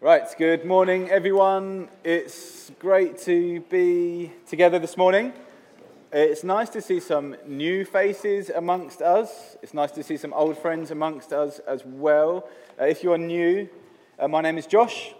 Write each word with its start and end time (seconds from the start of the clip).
Right, 0.00 0.22
good 0.38 0.64
morning, 0.64 1.10
everyone. 1.10 1.88
It's 2.04 2.70
great 2.78 3.18
to 3.22 3.58
be 3.62 4.30
together 4.48 4.78
this 4.78 4.96
morning. 4.96 5.32
It's 6.12 6.44
nice 6.44 6.68
to 6.68 6.80
see 6.80 7.00
some 7.00 7.34
new 7.44 7.84
faces 7.84 8.48
amongst 8.48 9.02
us. 9.02 9.56
It's 9.60 9.74
nice 9.74 9.90
to 9.90 10.04
see 10.04 10.16
some 10.16 10.32
old 10.34 10.56
friends 10.56 10.92
amongst 10.92 11.32
us 11.32 11.58
as 11.66 11.84
well. 11.84 12.48
Uh, 12.80 12.84
if 12.84 13.02
you're 13.02 13.18
new, 13.18 13.68
uh, 14.20 14.28
my 14.28 14.40
name 14.40 14.56
is 14.56 14.68
Josh. 14.68 15.14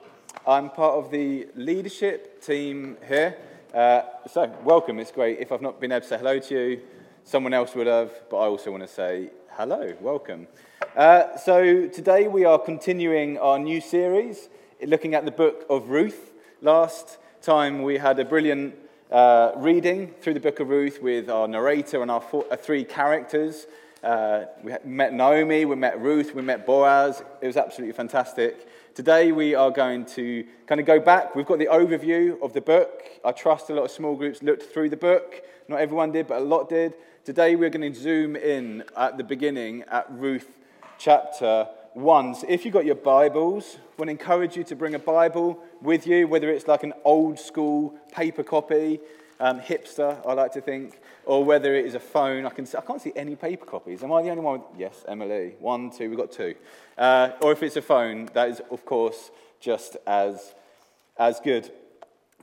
I'm 0.47 0.71
part 0.71 0.95
of 0.95 1.11
the 1.11 1.49
leadership 1.57 2.41
team 2.41 2.99
here. 3.09 3.37
Uh, 3.75 4.03
so, 4.29 4.47
welcome. 4.63 5.01
It's 5.01 5.11
great. 5.11 5.41
If 5.41 5.51
I've 5.51 5.61
not 5.61 5.81
been 5.81 5.91
able 5.91 6.03
to 6.03 6.07
say 6.07 6.19
hello 6.19 6.39
to 6.39 6.55
you, 6.55 6.83
someone 7.25 7.53
else 7.53 7.75
would 7.75 7.89
have, 7.89 8.13
but 8.31 8.37
I 8.37 8.47
also 8.47 8.71
want 8.71 8.85
to 8.85 8.89
say 8.89 9.31
hello, 9.51 9.97
welcome. 10.01 10.47
Uh, 10.95 11.37
so, 11.37 11.89
today 11.89 12.29
we 12.29 12.45
are 12.45 12.61
continuing 12.61 13.39
our 13.39 13.59
new 13.59 13.81
series 13.81 14.49
looking 14.87 15.15
at 15.15 15.25
the 15.25 15.31
book 15.31 15.67
of 15.69 15.89
Ruth. 15.89 16.33
Last 16.61 17.19
time 17.43 17.83
we 17.83 17.99
had 17.99 18.19
a 18.19 18.25
brilliant 18.25 18.77
uh, 19.11 19.53
reading 19.57 20.15
through 20.21 20.35
the 20.35 20.41
book 20.41 20.61
of 20.61 20.69
Ruth 20.69 21.03
with 21.03 21.29
our 21.29 21.49
narrator 21.49 22.03
and 22.03 22.11
our 22.11 22.21
four, 22.21 22.45
uh, 22.51 22.57
three 22.57 22.85
characters. 22.85 23.67
Uh, 24.05 24.45
we 24.63 24.73
met 24.85 25.13
Naomi, 25.13 25.65
we 25.65 25.75
met 25.75 26.01
Ruth, 26.01 26.35
we 26.35 26.43
met 26.43 26.65
Boaz. 26.65 27.23
It 27.41 27.47
was 27.47 27.57
absolutely 27.57 27.95
fantastic. 27.95 28.69
Today 28.95 29.33
we 29.33 29.55
are 29.55 29.71
going 29.71 30.05
to 30.07 30.47
kind 30.67 30.81
of 30.81 30.87
go 30.87 31.01
back. 31.01 31.35
We've 31.35 31.47
got 31.47 31.59
the 31.59 31.67
overview 31.67 32.41
of 32.41 32.53
the 32.53 32.61
book. 32.61 33.03
I 33.25 33.33
trust 33.33 33.71
a 33.71 33.75
lot 33.75 33.85
of 33.85 33.91
small 33.91 34.15
groups 34.15 34.43
looked 34.43 34.63
through 34.63 34.91
the 34.91 34.97
book. 34.97 35.43
Not 35.67 35.81
everyone 35.81 36.13
did, 36.13 36.29
but 36.29 36.39
a 36.39 36.45
lot 36.45 36.69
did. 36.69 36.95
Today 37.25 37.57
we're 37.57 37.71
going 37.71 37.93
to 37.93 37.99
zoom 37.99 38.37
in 38.37 38.85
at 38.97 39.19
the 39.19 39.25
beginning 39.25 39.83
at 39.91 40.07
Ruth 40.11 40.49
chapter 40.99 41.69
1. 41.99 42.37
So 42.37 42.47
if 42.49 42.65
you've 42.65 42.75
got 42.75 42.85
your 42.85 42.95
Bibles, 42.95 43.77
I 43.77 43.81
want 43.99 44.07
to 44.07 44.13
encourage 44.13 44.57
you 44.57 44.63
to 44.65 44.77
bring 44.77 44.95
a 44.95 45.01
Bible 45.01 45.59
with 45.83 46.07
you, 46.07 46.29
whether 46.29 46.49
it's 46.49 46.69
like 46.69 46.85
an 46.85 46.93
old 47.05 47.41
school 47.41 47.93
paper 48.13 48.45
copy, 48.45 49.01
um, 49.41 49.61
hipster, 49.61 50.25
I 50.25 50.33
like 50.35 50.53
to 50.53 50.61
think, 50.61 51.01
or 51.25 51.45
whether 51.45 51.75
it 51.75 51.85
is 51.87 51.97
a 51.97 52.01
phone. 52.01 52.47
I, 52.47 52.51
can, 52.51 52.69
I 52.77 52.83
can't 52.83 53.01
see 53.01 53.13
any 53.17 53.35
paper 53.35 53.67
copies. 53.67 54.05
Am 54.05 54.13
I 54.13 54.23
the 54.23 54.31
only 54.31 54.45
one? 54.45 54.63
Yes, 54.77 55.05
Emily. 55.09 55.57
One, 55.59 55.91
two, 55.91 56.09
we've 56.09 56.19
got 56.19 56.31
two. 56.31 56.55
Uh, 56.97 57.31
or 57.43 57.51
if 57.51 57.65
it's 57.65 57.77
a 57.77 57.83
phone, 57.83 58.29
that 58.33 58.49
is, 58.49 58.63
of 58.71 58.85
course, 58.85 59.33
just 59.59 59.97
as, 60.07 60.55
as 61.19 61.41
good. 61.41 61.69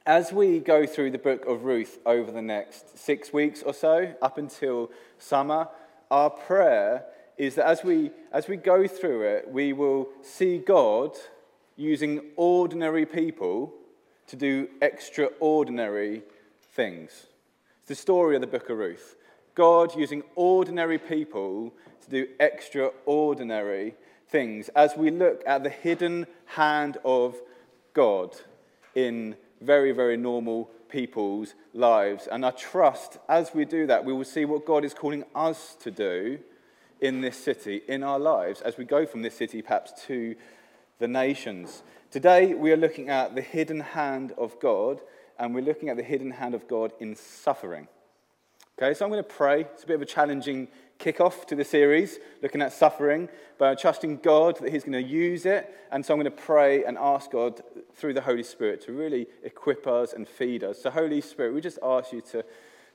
As 0.06 0.34
we 0.34 0.60
go 0.60 0.86
through 0.86 1.12
the 1.12 1.18
book 1.18 1.46
of 1.46 1.64
Ruth 1.64 1.98
over 2.06 2.30
the 2.30 2.42
next 2.42 3.00
six 3.00 3.32
weeks 3.32 3.64
or 3.64 3.74
so, 3.74 4.14
up 4.22 4.38
until 4.38 4.92
summer, 5.18 5.70
our 6.12 6.30
prayer 6.30 7.06
is 7.38 7.56
that 7.56 7.68
as 7.68 7.84
we, 7.84 8.12
as 8.32 8.48
we 8.48 8.58
go 8.58 8.88
through 8.88 9.24
it, 9.24 9.50
we 9.50 9.74
will 9.74 10.08
see 10.22 10.58
God 10.58 11.12
using 11.76 12.22
ordinary 12.36 13.06
people 13.06 13.74
to 14.28 14.36
do 14.36 14.70
extraordinary 14.82 16.24
things. 16.74 17.28
It's 17.80 17.90
the 17.90 17.96
story 17.96 18.36
of 18.36 18.42
the 18.42 18.48
book 18.48 18.70
of 18.70 18.78
Ruth. 18.78 19.16
God 19.54 19.96
using 19.96 20.24
ordinary 20.36 20.98
people 20.98 21.74
to 22.02 22.10
do 22.10 22.28
extraordinary 22.40 23.96
things 24.30 24.70
as 24.70 24.96
we 24.98 25.12
look 25.12 25.44
at 25.46 25.64
the 25.64 25.70
hidden 25.70 26.28
hand 26.46 26.98
of 27.06 27.36
God 27.94 28.36
in 28.96 29.36
very, 29.62 29.92
very 29.92 30.18
normal 30.18 30.70
people's 30.90 31.54
lives. 31.74 32.28
And 32.28 32.46
I 32.46 32.52
trust 32.52 33.18
as 33.28 33.54
we 33.54 33.66
do 33.66 33.88
that, 33.88 34.06
we 34.06 34.14
will 34.14 34.26
see 34.26 34.46
what 34.46 34.66
God 34.66 34.84
is 34.86 34.94
calling 34.94 35.24
us 35.34 35.76
to 35.82 35.92
do 35.92 36.40
in 37.02 37.22
this 37.22 37.38
city, 37.38 37.82
in 37.88 38.04
our 38.04 38.20
lives, 38.20 38.62
as 38.62 38.78
we 38.78 38.86
go 38.86 39.06
from 39.06 39.22
this 39.22 39.36
city 39.36 39.62
perhaps 39.62 39.92
to 40.08 40.36
the 41.00 41.08
nations. 41.08 41.84
Today, 42.12 42.54
we 42.54 42.72
are 42.72 42.78
looking 42.78 43.10
at 43.10 43.36
the 43.36 43.42
hidden 43.42 43.82
hand 43.82 44.34
of 44.38 44.60
God, 44.60 45.02
and 45.38 45.54
we're 45.54 45.64
looking 45.64 45.90
at 45.90 45.98
the 45.98 46.04
hidden 46.04 46.32
hand 46.32 46.56
of 46.56 46.68
God 46.68 46.94
in 47.00 47.16
suffering. 47.16 47.88
Okay, 48.78 48.94
so 48.94 49.06
I'm 49.06 49.12
going 49.12 49.24
to 49.24 49.30
pray. 49.30 49.62
It's 49.62 49.84
a 49.84 49.88
bit 49.88 49.96
of 49.96 50.02
a 50.02 50.06
challenging 50.06 50.68
kickoff 51.00 51.46
to 51.46 51.56
the 51.56 51.64
series, 51.64 52.20
looking 52.42 52.62
at 52.62 52.74
suffering, 52.74 53.30
but 53.58 53.66
I'm 53.66 53.78
trusting 53.78 54.18
God 54.18 54.58
that 54.62 54.72
He's 54.72 54.84
going 54.84 55.02
to 55.02 55.10
use 55.10 55.46
it. 55.46 55.74
And 55.92 56.06
so 56.06 56.14
I'm 56.14 56.20
going 56.20 56.32
to 56.32 56.44
pray 56.44 56.84
and 56.84 56.98
ask 56.98 57.32
God 57.32 57.62
through 57.96 58.14
the 58.14 58.22
Holy 58.22 58.44
Spirit 58.44 58.82
to 58.82 58.92
really 58.92 59.28
equip 59.44 59.88
us 59.88 60.14
and 60.14 60.28
feed 60.28 60.64
us. 60.64 60.82
So, 60.82 60.90
Holy 60.90 61.22
Spirit, 61.22 61.54
we 61.54 61.62
just 61.62 61.80
ask 61.84 62.12
you 62.12 62.22
to, 62.32 62.44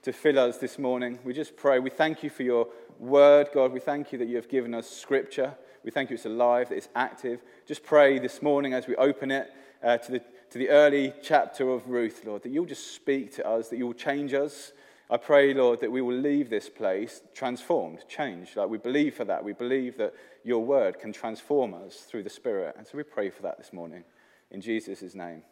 to 0.03 0.13
fill 0.13 0.39
us 0.39 0.57
this 0.57 0.79
morning. 0.79 1.19
We 1.25 1.33
just 1.33 1.57
pray. 1.57 1.79
We 1.79 1.91
thank 1.91 2.23
you 2.23 2.31
for 2.31 2.43
your 2.43 2.69
word, 2.99 3.49
God. 3.53 3.73
We 3.73 3.81
thank 3.81 4.13
you 4.13 4.19
that 4.19 4.29
you 4.29 4.37
have 4.37 4.49
given 4.49 4.75
us 4.75 4.89
scripture. 4.89 5.55
We 5.85 5.91
thank 5.91 6.11
you 6.11 6.15
it's 6.15 6.27
alive, 6.27 6.69
that 6.71 6.77
it's 6.77 6.89
active. 6.95 7.41
Just 7.67 7.85
pray 7.85 8.19
this 8.19 8.43
morning 8.43 8.73
as 8.73 8.87
we 8.87 8.97
open 8.97 9.31
it 9.31 9.53
uh, 9.83 9.99
to, 9.99 10.13
the, 10.13 10.23
to 10.51 10.59
the 10.59 10.69
early 10.69 11.13
chapter 11.23 11.71
of 11.71 11.89
Ruth, 11.89 12.23
Lord, 12.25 12.43
that 12.43 12.51
you'll 12.51 12.67
just 12.67 12.95
speak 12.95 13.35
to 13.37 13.47
us, 13.47 13.69
that 13.69 13.77
you'll 13.77 13.95
change 13.95 14.33
us. 14.35 14.73
I 15.11 15.17
pray, 15.17 15.53
Lord, 15.53 15.81
that 15.81 15.91
we 15.91 16.03
will 16.03 16.17
leave 16.17 16.51
this 16.51 16.69
place 16.69 17.23
transformed, 17.35 18.05
changed. 18.09 18.57
Like 18.57 18.69
we 18.69 18.79
believe 18.79 19.15
for 19.15 19.25
that. 19.25 19.45
We 19.45 19.53
believe 19.53 19.99
that 19.99 20.15
your 20.45 20.65
word 20.65 20.99
can 20.99 21.13
transform 21.13 21.75
us 21.75 21.97
through 21.97 22.23
the 22.23 22.31
Spirit. 22.31 22.75
And 22.79 22.87
so 22.87 22.97
we 22.97 23.03
pray 23.03 23.29
for 23.31 23.43
that 23.43 23.59
this 23.59 23.73
morning. 23.73 24.05
In 24.51 24.61
Jesus' 24.61 25.15
name, 25.15 25.43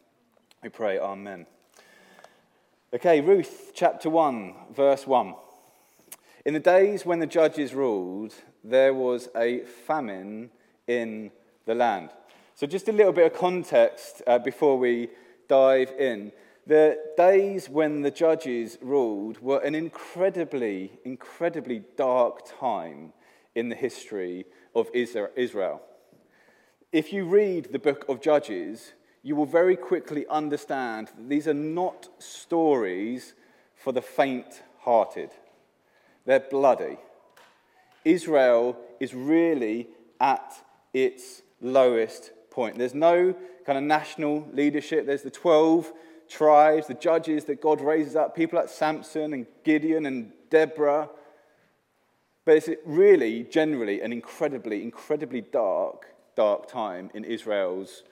we 0.63 0.69
pray, 0.69 0.99
Amen. 0.99 1.47
Okay, 2.91 3.21
Ruth 3.21 3.73
chapter 3.75 4.09
1, 4.09 4.55
verse 4.75 5.07
1. 5.07 5.35
In 6.47 6.55
the 6.55 6.59
days 6.59 7.05
when 7.05 7.19
the 7.19 7.27
judges 7.27 7.75
ruled, 7.75 8.33
there 8.65 8.95
was 8.95 9.29
a 9.37 9.59
famine 9.59 10.49
in 10.87 11.31
the 11.67 11.75
land. 11.75 12.09
So, 12.55 12.67
just 12.67 12.89
a 12.89 12.93
little 12.93 13.13
bit 13.13 13.31
of 13.31 13.39
context 13.39 14.23
uh, 14.27 14.39
before 14.39 14.79
we 14.79 15.11
dive 15.49 15.91
in. 15.99 16.33
The 16.67 16.97
days 17.19 17.69
when 17.69 18.01
the 18.01 18.11
judges 18.11 18.79
ruled 18.81 19.39
were 19.43 19.59
an 19.59 19.75
incredibly, 19.75 20.93
incredibly 21.05 21.83
dark 21.99 22.59
time 22.59 23.13
in 23.55 23.69
the 23.69 23.77
history 23.77 24.47
of 24.75 24.89
Israel. 24.95 25.83
If 26.91 27.13
you 27.13 27.27
read 27.27 27.69
the 27.71 27.79
book 27.79 28.07
of 28.09 28.23
Judges, 28.23 28.95
you 29.23 29.37
will 29.37 29.47
very 29.47 29.77
quickly 29.77 30.27
understand 30.29 31.09
that 31.09 31.29
these 31.29 31.49
are 31.49 31.55
not 31.55 32.09
stories 32.19 33.35
for 33.75 33.93
the 33.93 34.03
faint 34.03 34.63
hearted. 34.81 35.31
They're 36.25 36.41
bloody. 36.41 36.99
Israel 38.05 38.77
is 39.01 39.15
really 39.15 39.89
at 40.21 40.55
its 40.93 41.43
lowest 41.61 42.33
point. 42.51 42.79
There's 42.79 42.95
no 42.95 43.35
kind 43.67 43.79
of 43.79 43.85
national 43.85 44.49
leadership. 44.53 45.07
There's 45.07 45.23
the 45.23 45.31
12 45.31 45.93
tribes, 46.29 46.87
the 46.87 46.95
judges 46.95 47.45
that 47.45 47.61
God 47.61 47.81
raises 47.81 48.17
up, 48.17 48.35
people 48.35 48.59
like 48.59 48.69
Samson 48.69 49.33
and 49.33 49.47
Gideon 49.65 50.07
and 50.07 50.33
Deborah. 50.51 51.09
But 52.45 52.57
it's 52.57 52.69
really, 52.85 53.45
generally, 53.45 54.01
an 54.01 54.13
incredibly, 54.13 54.83
incredibly 54.83 55.41
dark, 55.41 56.07
dark 56.35 56.67
time 56.67 57.11
in 57.15 57.25
Israel's 57.25 58.05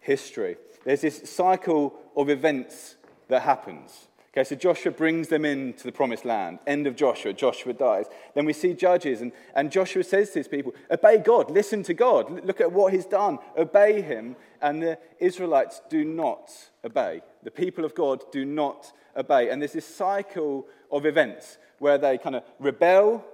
history. 0.00 0.56
There's 0.84 1.02
this 1.02 1.30
cycle 1.30 1.94
of 2.16 2.28
events 2.28 2.96
that 3.28 3.42
happens. 3.42 4.08
Okay, 4.32 4.44
so 4.44 4.54
Joshua 4.54 4.92
brings 4.92 5.26
them 5.26 5.44
into 5.44 5.82
the 5.82 5.90
promised 5.90 6.24
land. 6.24 6.60
End 6.64 6.86
of 6.86 6.94
Joshua, 6.94 7.32
Joshua 7.32 7.72
dies. 7.72 8.06
Then 8.34 8.44
we 8.44 8.52
see 8.52 8.74
Judges, 8.74 9.20
and, 9.20 9.32
and 9.56 9.72
Joshua 9.72 10.04
says 10.04 10.30
to 10.30 10.38
his 10.38 10.46
people, 10.46 10.72
Obey 10.88 11.18
God, 11.18 11.50
listen 11.50 11.82
to 11.84 11.94
God, 11.94 12.44
look 12.44 12.60
at 12.60 12.70
what 12.70 12.92
he's 12.92 13.06
done, 13.06 13.40
obey 13.56 14.02
him. 14.02 14.36
And 14.62 14.80
the 14.80 14.98
Israelites 15.18 15.80
do 15.90 16.04
not 16.04 16.52
obey. 16.84 17.22
The 17.42 17.50
people 17.50 17.84
of 17.84 17.94
God 17.96 18.22
do 18.30 18.44
not 18.44 18.92
obey. 19.16 19.50
And 19.50 19.60
there's 19.60 19.72
this 19.72 19.86
cycle 19.86 20.68
of 20.92 21.06
events 21.06 21.58
where 21.80 21.98
they 21.98 22.16
kind 22.16 22.36
of 22.36 22.44
rebel, 22.60 23.24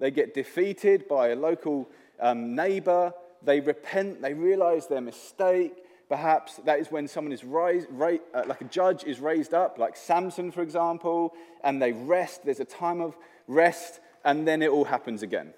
they 0.00 0.10
get 0.10 0.34
defeated 0.34 1.06
by 1.06 1.28
a 1.28 1.36
local 1.36 1.88
um, 2.18 2.56
neighbor, 2.56 3.12
they 3.42 3.60
repent, 3.60 4.20
they 4.20 4.34
realize 4.34 4.88
their 4.88 5.00
mistake, 5.00 5.84
Perhaps 6.10 6.56
that 6.64 6.80
is 6.80 6.90
when 6.90 7.06
someone 7.06 7.32
is 7.32 7.44
raised, 7.44 7.86
uh, 7.88 8.42
like 8.44 8.60
a 8.60 8.64
judge 8.64 9.04
is 9.04 9.20
raised 9.20 9.54
up, 9.54 9.78
like 9.78 9.96
Samson, 9.96 10.50
for 10.50 10.60
example, 10.60 11.32
and 11.62 11.80
they 11.80 11.92
rest. 11.92 12.44
There's 12.44 12.58
a 12.58 12.64
time 12.64 13.00
of 13.00 13.16
rest, 13.46 14.00
and 14.24 14.46
then 14.46 14.60
it 14.60 14.70
all 14.70 14.86
happens 14.86 15.22
again. 15.22 15.54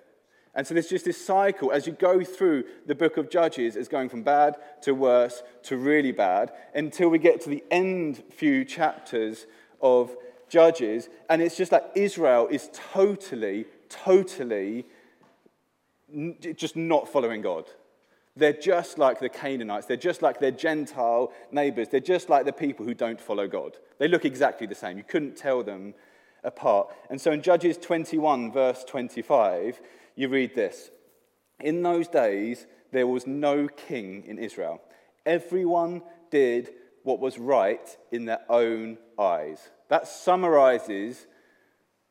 And 0.55 0.67
so 0.67 0.75
there's 0.75 0.91
just 0.91 1.07
this 1.07 1.25
cycle 1.25 1.73
as 1.73 1.87
you 1.87 1.95
go 1.95 2.23
through 2.23 2.65
the 2.85 2.95
book 2.95 3.17
of 3.17 3.31
Judges, 3.31 3.77
is 3.77 3.89
going 3.89 4.11
from 4.11 4.25
bad 4.25 4.57
to 4.83 4.93
worse 4.95 5.43
to 5.63 5.79
really 5.79 6.13
bad 6.13 6.53
until 6.75 7.09
we 7.09 7.19
get 7.19 7.41
to 7.41 7.49
the 7.49 7.65
end 7.71 8.23
few 8.31 8.67
chapters 8.67 9.47
of 9.81 10.15
Judges. 10.51 11.09
And 11.31 11.41
it's 11.41 11.57
just 11.57 11.73
like 11.73 11.85
Israel 11.95 12.47
is 12.51 12.69
totally, 12.75 13.65
totally 13.89 14.85
just 16.41 16.77
not 16.77 17.09
following 17.09 17.41
God. 17.41 17.65
They're 18.35 18.53
just 18.53 18.99
like 18.99 19.21
the 19.21 19.29
Canaanites. 19.29 19.87
They're 19.87 19.97
just 19.97 20.23
like 20.23 20.41
their 20.41 20.51
Gentile 20.51 21.33
neighbors. 21.51 21.89
They're 21.89 22.01
just 22.01 22.31
like 22.31 22.47
the 22.47 22.53
people 22.53 22.87
who 22.87 22.95
don't 22.95 23.21
follow 23.21 23.47
God. 23.47 23.77
They 23.99 24.09
look 24.09 24.25
exactly 24.25 24.67
the 24.67 24.75
same. 24.75 24.97
You 24.97 25.05
couldn't 25.05 25.37
tell 25.37 25.63
them 25.63 25.95
apart. 26.43 26.89
And 27.11 27.21
so 27.21 27.33
in 27.33 27.43
Judges 27.43 27.77
21, 27.77 28.53
verse 28.53 28.85
25, 28.85 29.81
you 30.17 30.29
read 30.29 30.55
this 30.55 30.91
In 31.61 31.83
those 31.83 32.09
days, 32.09 32.67
there 32.91 33.07
was 33.07 33.27
no 33.27 33.69
king 33.69 34.25
in 34.27 34.39
Israel. 34.39 34.81
Everyone 35.27 36.03
did 36.31 36.71
what 37.03 37.21
was 37.21 37.39
right 37.39 37.97
in 38.11 38.25
their 38.25 38.41
own 38.49 38.99
eyes. 39.19 39.71
That 39.89 40.09
summarizes 40.09 41.27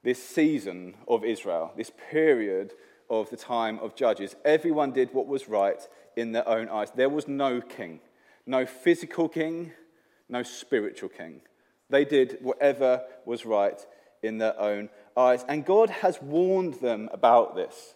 this 0.03 0.21
season 0.21 0.95
of 1.07 1.23
Israel, 1.23 1.71
this 1.75 1.91
period 2.11 2.73
of 3.11 3.29
the 3.29 3.37
time 3.37 3.77
of 3.79 3.93
Judges. 3.93 4.35
Everyone 4.45 4.91
did 4.91 5.13
what 5.13 5.27
was 5.27 5.49
right 5.49 5.85
in 6.15 6.31
their 6.31 6.47
own 6.47 6.69
eyes. 6.69 6.91
There 6.95 7.09
was 7.09 7.27
no 7.27 7.59
king, 7.59 7.99
no 8.47 8.65
physical 8.65 9.27
king, 9.27 9.73
no 10.29 10.43
spiritual 10.43 11.09
king. 11.09 11.41
They 11.89 12.05
did 12.05 12.37
whatever 12.41 13.03
was 13.25 13.45
right 13.45 13.85
in 14.23 14.37
their 14.37 14.57
own 14.57 14.89
eyes. 15.17 15.43
And 15.49 15.65
God 15.65 15.89
has 15.89 16.21
warned 16.21 16.75
them 16.75 17.09
about 17.11 17.53
this. 17.55 17.95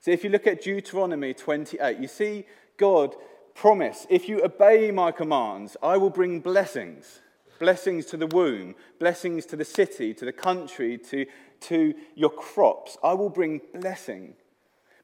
So 0.00 0.10
if 0.10 0.22
you 0.22 0.30
look 0.30 0.46
at 0.46 0.62
Deuteronomy 0.62 1.32
28, 1.32 1.98
you 1.98 2.06
see 2.06 2.46
God 2.76 3.16
promise 3.54 4.06
if 4.10 4.28
you 4.28 4.44
obey 4.44 4.90
my 4.90 5.10
commands, 5.10 5.76
I 5.82 5.96
will 5.96 6.10
bring 6.10 6.40
blessings. 6.40 7.20
Blessings 7.58 8.06
to 8.06 8.16
the 8.16 8.26
womb, 8.26 8.74
blessings 8.98 9.46
to 9.46 9.56
the 9.56 9.64
city, 9.64 10.14
to 10.14 10.24
the 10.24 10.32
country, 10.32 10.96
to, 10.96 11.26
to 11.60 11.94
your 12.14 12.30
crops. 12.30 12.96
I 13.02 13.14
will 13.14 13.28
bring 13.28 13.60
blessing. 13.74 14.34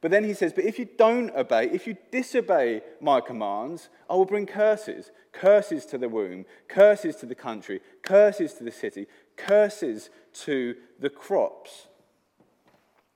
But 0.07 0.13
then 0.13 0.23
he 0.23 0.35
says, 0.35 0.53
But 0.53 0.67
if 0.67 0.79
you 0.79 0.87
don't 0.97 1.35
obey, 1.35 1.69
if 1.73 1.85
you 1.85 1.97
disobey 2.13 2.83
my 3.01 3.21
commands, 3.21 3.89
I 4.09 4.15
will 4.15 4.25
bring 4.25 4.47
curses 4.47 5.11
curses 5.33 5.85
to 5.87 5.99
the 5.99 6.09
womb, 6.09 6.47
curses 6.69 7.17
to 7.17 7.27
the 7.27 7.35
country, 7.35 7.81
curses 8.03 8.55
to 8.55 8.63
the 8.63 8.71
city, 8.71 9.09
curses 9.35 10.11
to 10.45 10.77
the 11.01 11.11
crops. 11.11 11.89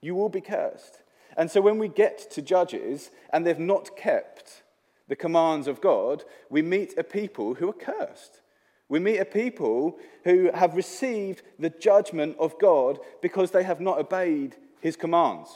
You 0.00 0.16
will 0.16 0.30
be 0.30 0.40
cursed. 0.40 1.02
And 1.36 1.48
so 1.48 1.60
when 1.60 1.78
we 1.78 1.86
get 1.86 2.28
to 2.32 2.42
Judges 2.42 3.12
and 3.32 3.46
they've 3.46 3.56
not 3.56 3.96
kept 3.96 4.64
the 5.06 5.14
commands 5.14 5.68
of 5.68 5.80
God, 5.80 6.24
we 6.48 6.60
meet 6.60 6.98
a 6.98 7.04
people 7.04 7.54
who 7.54 7.70
are 7.70 7.72
cursed. 7.72 8.40
We 8.88 8.98
meet 8.98 9.18
a 9.18 9.24
people 9.24 9.96
who 10.24 10.50
have 10.52 10.74
received 10.74 11.42
the 11.56 11.70
judgment 11.70 12.34
of 12.40 12.58
God 12.58 12.98
because 13.22 13.52
they 13.52 13.62
have 13.62 13.80
not 13.80 14.00
obeyed 14.00 14.56
his 14.80 14.96
commands. 14.96 15.50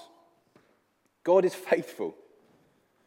God 1.25 1.45
is 1.45 1.55
faithful. 1.55 2.15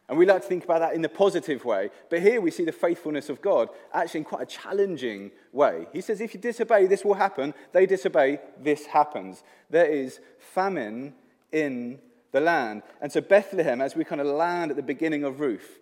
And 0.10 0.18
we 0.18 0.26
like 0.26 0.42
to 0.42 0.48
think 0.48 0.64
about 0.64 0.80
that 0.80 0.94
in 0.94 1.02
the 1.02 1.10
positive 1.10 1.66
way. 1.66 1.90
But 2.10 2.22
here 2.22 2.40
we 2.40 2.50
see 2.50 2.64
the 2.64 2.72
faithfulness 2.72 3.30
of 3.30 3.42
God 3.42 3.70
actually 3.94 4.20
in 4.20 4.24
quite 4.24 4.44
a 4.44 4.46
challenging 4.46 5.32
way. 5.52 5.88
He 5.92 6.02
says, 6.02 6.22
if 6.22 6.34
you 6.34 6.40
disobey, 6.40 6.88
this 6.88 7.04
will 7.04 7.16
happen. 7.16 7.54
They 7.74 7.86
disobey, 7.86 8.40
this 8.58 8.86
happens. 8.86 9.44
There 9.70 9.86
is 9.86 10.20
famine 10.40 11.14
in 11.52 12.00
the 12.32 12.40
land. 12.40 12.84
And 13.02 13.12
so, 13.12 13.20
Bethlehem, 13.20 13.82
as 13.82 13.96
we 13.96 14.06
kind 14.06 14.22
of 14.22 14.28
land 14.28 14.72
at 14.72 14.78
the 14.78 14.84
beginning 14.84 15.26
of 15.26 15.42
Ruth, 15.42 15.80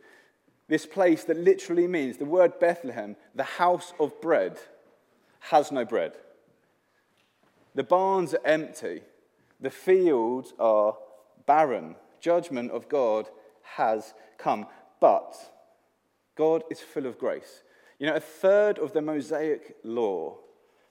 this 0.67 0.87
place 0.87 1.23
that 1.25 1.37
literally 1.37 1.87
means 1.87 2.17
the 2.17 2.25
word 2.25 2.59
Bethlehem, 2.59 3.15
the 3.35 3.43
house 3.43 3.93
of 3.99 4.19
bread, 4.21 4.57
has 5.39 5.71
no 5.71 5.85
bread. 5.85 6.13
The 7.75 7.83
barns 7.83 8.33
are 8.33 8.45
empty, 8.45 9.01
the 9.61 9.69
fields 9.69 10.53
are 10.57 10.97
barren. 11.45 11.95
Judgment 12.25 12.71
of 12.71 12.89
God 12.89 13.29
has 13.61 14.15
come. 14.39 14.65
But 14.99 15.35
God 16.35 16.63
is 16.71 16.79
full 16.79 17.05
of 17.05 17.19
grace. 17.19 17.61
You 17.99 18.07
know, 18.07 18.15
a 18.15 18.19
third 18.19 18.79
of 18.79 18.93
the 18.93 19.01
Mosaic 19.03 19.75
law, 19.83 20.37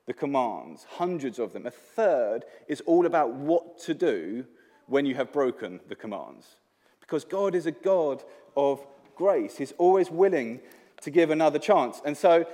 the 0.07 0.15
commands, 0.15 0.87
hundreds 0.89 1.41
of 1.41 1.53
them, 1.53 1.67
a 1.67 1.73
third 1.73 2.45
is 2.69 2.83
all 2.83 3.05
about 3.05 3.35
what 3.35 3.79
to 3.81 3.95
do 3.95 4.47
when 4.87 5.07
you 5.07 5.17
have 5.17 5.33
broken 5.33 5.81
the 5.89 5.97
commands. 5.97 6.57
Because 7.01 7.25
God 7.25 7.57
is 7.57 7.67
a 7.67 7.73
God 7.73 8.23
of 8.57 8.87
grace. 9.17 9.57
He's 9.57 9.73
always 9.73 10.13
willing 10.13 10.61
to 11.03 11.11
give 11.11 11.31
another 11.31 11.59
chance. 11.59 12.01
And 12.05 12.17
so 12.17 12.47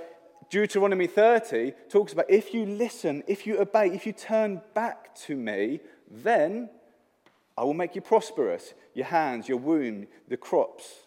Deuteronomy 0.49 1.07
30 1.07 1.75
talks 1.91 2.15
about 2.15 2.31
if 2.31 2.55
you 2.55 2.65
listen, 2.65 3.25
if 3.27 3.47
you 3.47 3.61
obey, 3.61 3.89
if 3.89 4.07
you 4.07 4.15
turn 4.15 4.63
back 4.73 5.15
to 5.27 5.37
me, 5.37 5.81
then 6.11 6.71
I 7.61 7.65
will 7.65 7.75
make 7.75 7.95
you 7.95 8.01
prosperous, 8.01 8.73
your 8.95 9.05
hands, 9.05 9.47
your 9.47 9.59
womb, 9.59 10.07
the 10.29 10.39
crops. 10.39 11.01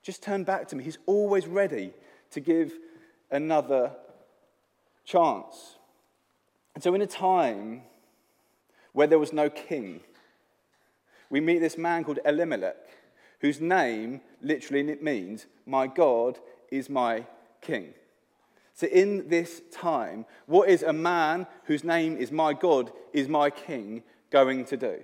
Just 0.00 0.22
turn 0.22 0.44
back 0.44 0.68
to 0.68 0.76
me. 0.76 0.84
He's 0.84 1.00
always 1.04 1.48
ready 1.48 1.94
to 2.30 2.38
give 2.38 2.72
another 3.28 3.90
chance. 5.04 5.78
And 6.76 6.84
so, 6.84 6.94
in 6.94 7.02
a 7.02 7.08
time 7.08 7.82
where 8.92 9.08
there 9.08 9.18
was 9.18 9.32
no 9.32 9.50
king, 9.50 10.02
we 11.28 11.40
meet 11.40 11.58
this 11.58 11.76
man 11.76 12.04
called 12.04 12.20
Elimelech, 12.24 12.76
whose 13.40 13.60
name 13.60 14.20
literally 14.42 14.96
means, 15.02 15.46
My 15.66 15.88
God 15.88 16.38
is 16.70 16.88
my 16.88 17.26
king. 17.60 17.94
So, 18.74 18.86
in 18.86 19.28
this 19.28 19.60
time, 19.72 20.24
what 20.46 20.68
is 20.68 20.84
a 20.84 20.92
man 20.92 21.48
whose 21.64 21.82
name 21.82 22.16
is 22.16 22.30
My 22.30 22.52
God 22.52 22.92
is 23.12 23.26
my 23.26 23.50
king 23.50 24.04
going 24.30 24.64
to 24.66 24.76
do? 24.76 25.02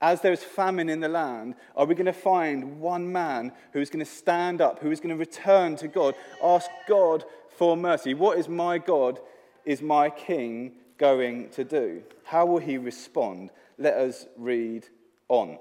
As 0.00 0.20
there's 0.22 0.42
famine 0.42 0.88
in 0.88 1.00
the 1.00 1.08
land, 1.08 1.54
are 1.76 1.84
we 1.84 1.94
going 1.94 2.06
to 2.06 2.12
find 2.12 2.80
one 2.80 3.12
man 3.12 3.52
who 3.72 3.80
is 3.80 3.90
going 3.90 4.04
to 4.04 4.10
stand 4.10 4.60
up, 4.60 4.78
who 4.80 4.90
is 4.90 5.00
going 5.00 5.10
to 5.10 5.16
return 5.16 5.76
to 5.76 5.88
God, 5.88 6.14
ask 6.42 6.70
God 6.88 7.24
for 7.56 7.76
mercy? 7.76 8.14
What 8.14 8.38
is 8.38 8.48
my 8.48 8.78
God, 8.78 9.18
is 9.64 9.82
my 9.82 10.08
King 10.08 10.72
going 10.96 11.50
to 11.50 11.64
do? 11.64 12.02
How 12.24 12.46
will 12.46 12.60
he 12.60 12.78
respond? 12.78 13.50
Let 13.76 13.94
us 13.94 14.26
read 14.36 14.86
on. 15.28 15.58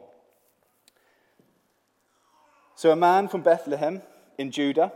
So, 2.75 2.92
a 2.92 2.95
man 2.95 3.27
from 3.27 3.42
Bethlehem 3.42 4.01
in 4.38 4.51
Judah, 4.51 4.94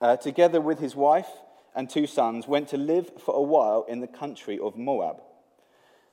uh, 0.00 0.16
together 0.16 0.60
with 0.60 0.80
his 0.80 0.96
wife 0.96 1.28
and 1.76 1.88
two 1.88 2.08
sons, 2.08 2.48
went 2.48 2.66
to 2.68 2.76
live 2.76 3.12
for 3.24 3.36
a 3.36 3.42
while 3.42 3.84
in 3.88 4.00
the 4.00 4.08
country 4.08 4.58
of 4.58 4.76
Moab. 4.76 5.22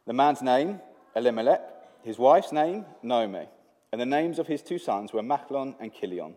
The 0.05 0.13
man's 0.13 0.43
name 0.43 0.79
Elimelech, 1.19 1.61
his 2.01 2.17
wife's 2.17 2.53
name, 2.53 2.85
Naomi, 3.03 3.47
and 3.91 3.99
the 3.99 4.05
names 4.05 4.39
of 4.39 4.47
his 4.47 4.61
two 4.61 4.79
sons 4.79 5.11
were 5.11 5.21
Machlon 5.21 5.75
and 5.79 5.93
Kilion. 5.93 6.33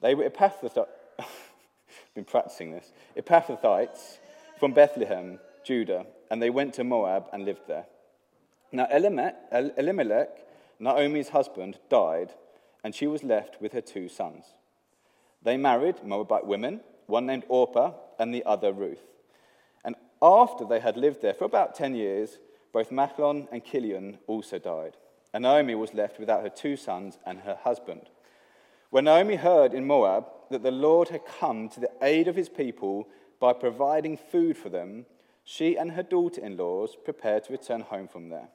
They 0.00 0.14
were 0.14 0.24
Epaphrodites, 0.24 0.88
been 2.14 2.24
practicing 2.24 2.70
this, 2.70 2.92
Epaphrodites 3.16 4.18
from 4.60 4.72
Bethlehem, 4.72 5.40
Judah, 5.64 6.06
and 6.30 6.40
they 6.40 6.50
went 6.50 6.74
to 6.74 6.84
Moab 6.84 7.26
and 7.32 7.44
lived 7.44 7.66
there. 7.66 7.86
Now 8.70 8.86
Elimelech, 8.86 10.28
Naomi's 10.78 11.30
husband, 11.30 11.80
died, 11.90 12.30
and 12.84 12.94
she 12.94 13.08
was 13.08 13.24
left 13.24 13.60
with 13.60 13.72
her 13.72 13.80
two 13.80 14.08
sons. 14.08 14.44
They 15.42 15.56
married 15.56 16.04
Moabite 16.04 16.46
women, 16.46 16.80
one 17.06 17.26
named 17.26 17.44
Orpah 17.48 17.94
and 18.20 18.32
the 18.32 18.44
other 18.44 18.72
Ruth. 18.72 19.02
And 19.84 19.96
after 20.22 20.64
they 20.64 20.78
had 20.78 20.96
lived 20.96 21.22
there 21.22 21.34
for 21.34 21.44
about 21.44 21.74
10 21.74 21.96
years, 21.96 22.38
both 22.72 22.90
Machlon 22.90 23.48
and 23.52 23.64
Kilion 23.64 24.18
also 24.26 24.58
died, 24.58 24.96
and 25.32 25.42
Naomi 25.42 25.74
was 25.74 25.94
left 25.94 26.18
without 26.18 26.42
her 26.42 26.48
two 26.48 26.76
sons 26.76 27.18
and 27.26 27.40
her 27.40 27.58
husband. 27.62 28.10
When 28.90 29.04
Naomi 29.04 29.36
heard 29.36 29.74
in 29.74 29.86
Moab 29.86 30.26
that 30.50 30.62
the 30.62 30.70
Lord 30.70 31.08
had 31.08 31.26
come 31.26 31.68
to 31.70 31.80
the 31.80 31.90
aid 32.02 32.28
of 32.28 32.36
his 32.36 32.48
people 32.48 33.08
by 33.40 33.52
providing 33.52 34.16
food 34.16 34.56
for 34.56 34.68
them, 34.68 35.06
she 35.44 35.76
and 35.76 35.92
her 35.92 36.02
daughter 36.02 36.40
in 36.40 36.56
laws 36.56 36.96
prepared 37.04 37.44
to 37.44 37.52
return 37.52 37.80
home 37.80 38.08
from 38.08 38.28
there. 38.28 38.48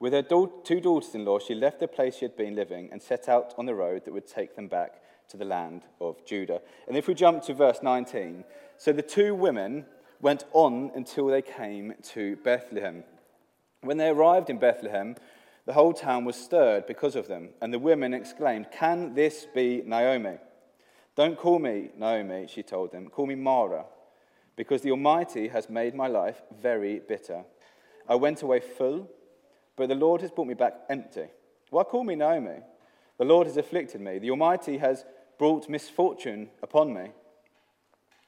With 0.00 0.12
her 0.12 0.22
two 0.22 0.80
daughters 0.80 1.14
in 1.14 1.24
law, 1.24 1.38
she 1.38 1.54
left 1.54 1.78
the 1.78 1.86
place 1.86 2.16
she 2.16 2.24
had 2.24 2.36
been 2.36 2.56
living 2.56 2.88
and 2.90 3.00
set 3.00 3.28
out 3.28 3.54
on 3.56 3.66
the 3.66 3.74
road 3.74 4.04
that 4.04 4.12
would 4.12 4.26
take 4.26 4.56
them 4.56 4.66
back 4.66 5.00
to 5.28 5.36
the 5.36 5.44
land 5.44 5.82
of 6.00 6.24
Judah. 6.26 6.60
And 6.88 6.96
if 6.96 7.06
we 7.06 7.14
jump 7.14 7.44
to 7.44 7.54
verse 7.54 7.78
19, 7.82 8.42
so 8.78 8.92
the 8.92 9.00
two 9.00 9.32
women 9.34 9.86
went 10.22 10.44
on 10.52 10.90
until 10.94 11.26
they 11.26 11.42
came 11.42 11.92
to 12.02 12.36
Bethlehem. 12.36 13.04
When 13.82 13.98
they 13.98 14.08
arrived 14.08 14.48
in 14.48 14.58
Bethlehem, 14.58 15.16
the 15.66 15.72
whole 15.72 15.92
town 15.92 16.24
was 16.24 16.36
stirred 16.36 16.86
because 16.86 17.16
of 17.16 17.26
them, 17.28 17.50
and 17.60 17.74
the 17.74 17.78
women 17.78 18.14
exclaimed, 18.14 18.68
Can 18.72 19.14
this 19.14 19.46
be 19.52 19.82
Naomi? 19.84 20.38
Don't 21.16 21.36
call 21.36 21.58
me 21.58 21.90
Naomi, 21.98 22.46
she 22.48 22.62
told 22.62 22.92
them. 22.92 23.08
Call 23.08 23.26
me 23.26 23.34
Mara, 23.34 23.84
because 24.56 24.80
the 24.82 24.92
Almighty 24.92 25.48
has 25.48 25.68
made 25.68 25.94
my 25.94 26.06
life 26.06 26.40
very 26.60 27.00
bitter. 27.00 27.44
I 28.08 28.14
went 28.14 28.42
away 28.42 28.60
full, 28.60 29.10
but 29.76 29.88
the 29.88 29.94
Lord 29.94 30.20
has 30.20 30.30
brought 30.30 30.48
me 30.48 30.54
back 30.54 30.74
empty. 30.88 31.26
Why 31.70 31.82
call 31.82 32.04
me 32.04 32.14
Naomi? 32.14 32.60
The 33.18 33.24
Lord 33.24 33.46
has 33.46 33.56
afflicted 33.56 34.00
me. 34.00 34.18
The 34.18 34.30
Almighty 34.30 34.78
has 34.78 35.04
brought 35.38 35.68
misfortune 35.68 36.50
upon 36.62 36.94
me. 36.94 37.10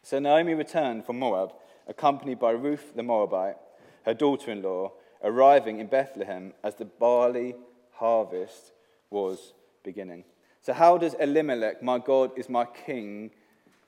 So 0.02 0.18
Naomi 0.18 0.54
returned 0.54 1.06
from 1.06 1.18
Moab 1.18 1.52
accompanied 1.86 2.38
by 2.38 2.50
Ruth 2.50 2.94
the 2.94 3.02
Moabite, 3.02 3.56
her 4.04 4.14
daughter 4.14 4.50
in 4.50 4.62
law, 4.62 4.92
arriving 5.22 5.80
in 5.80 5.86
Bethlehem 5.86 6.52
as 6.62 6.74
the 6.76 6.84
barley 6.84 7.54
harvest 7.92 8.72
was 9.10 9.54
beginning. 9.82 10.24
So, 10.62 10.72
how 10.72 10.98
does 10.98 11.14
Elimelech, 11.14 11.82
my 11.82 11.98
God 11.98 12.30
is 12.36 12.48
my 12.48 12.64
king, 12.64 13.30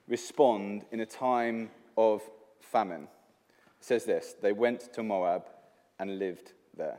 respond 0.09 0.85
in 0.93 1.01
a 1.01 1.07
time 1.07 1.71
of 1.97 2.23
famine? 2.61 3.09
It 3.81 3.85
says 3.85 4.05
this 4.05 4.35
They 4.41 4.53
went 4.53 4.93
to 4.95 5.03
Moab 5.03 5.45
and 5.99 6.19
lived 6.19 6.53
there. 6.77 6.99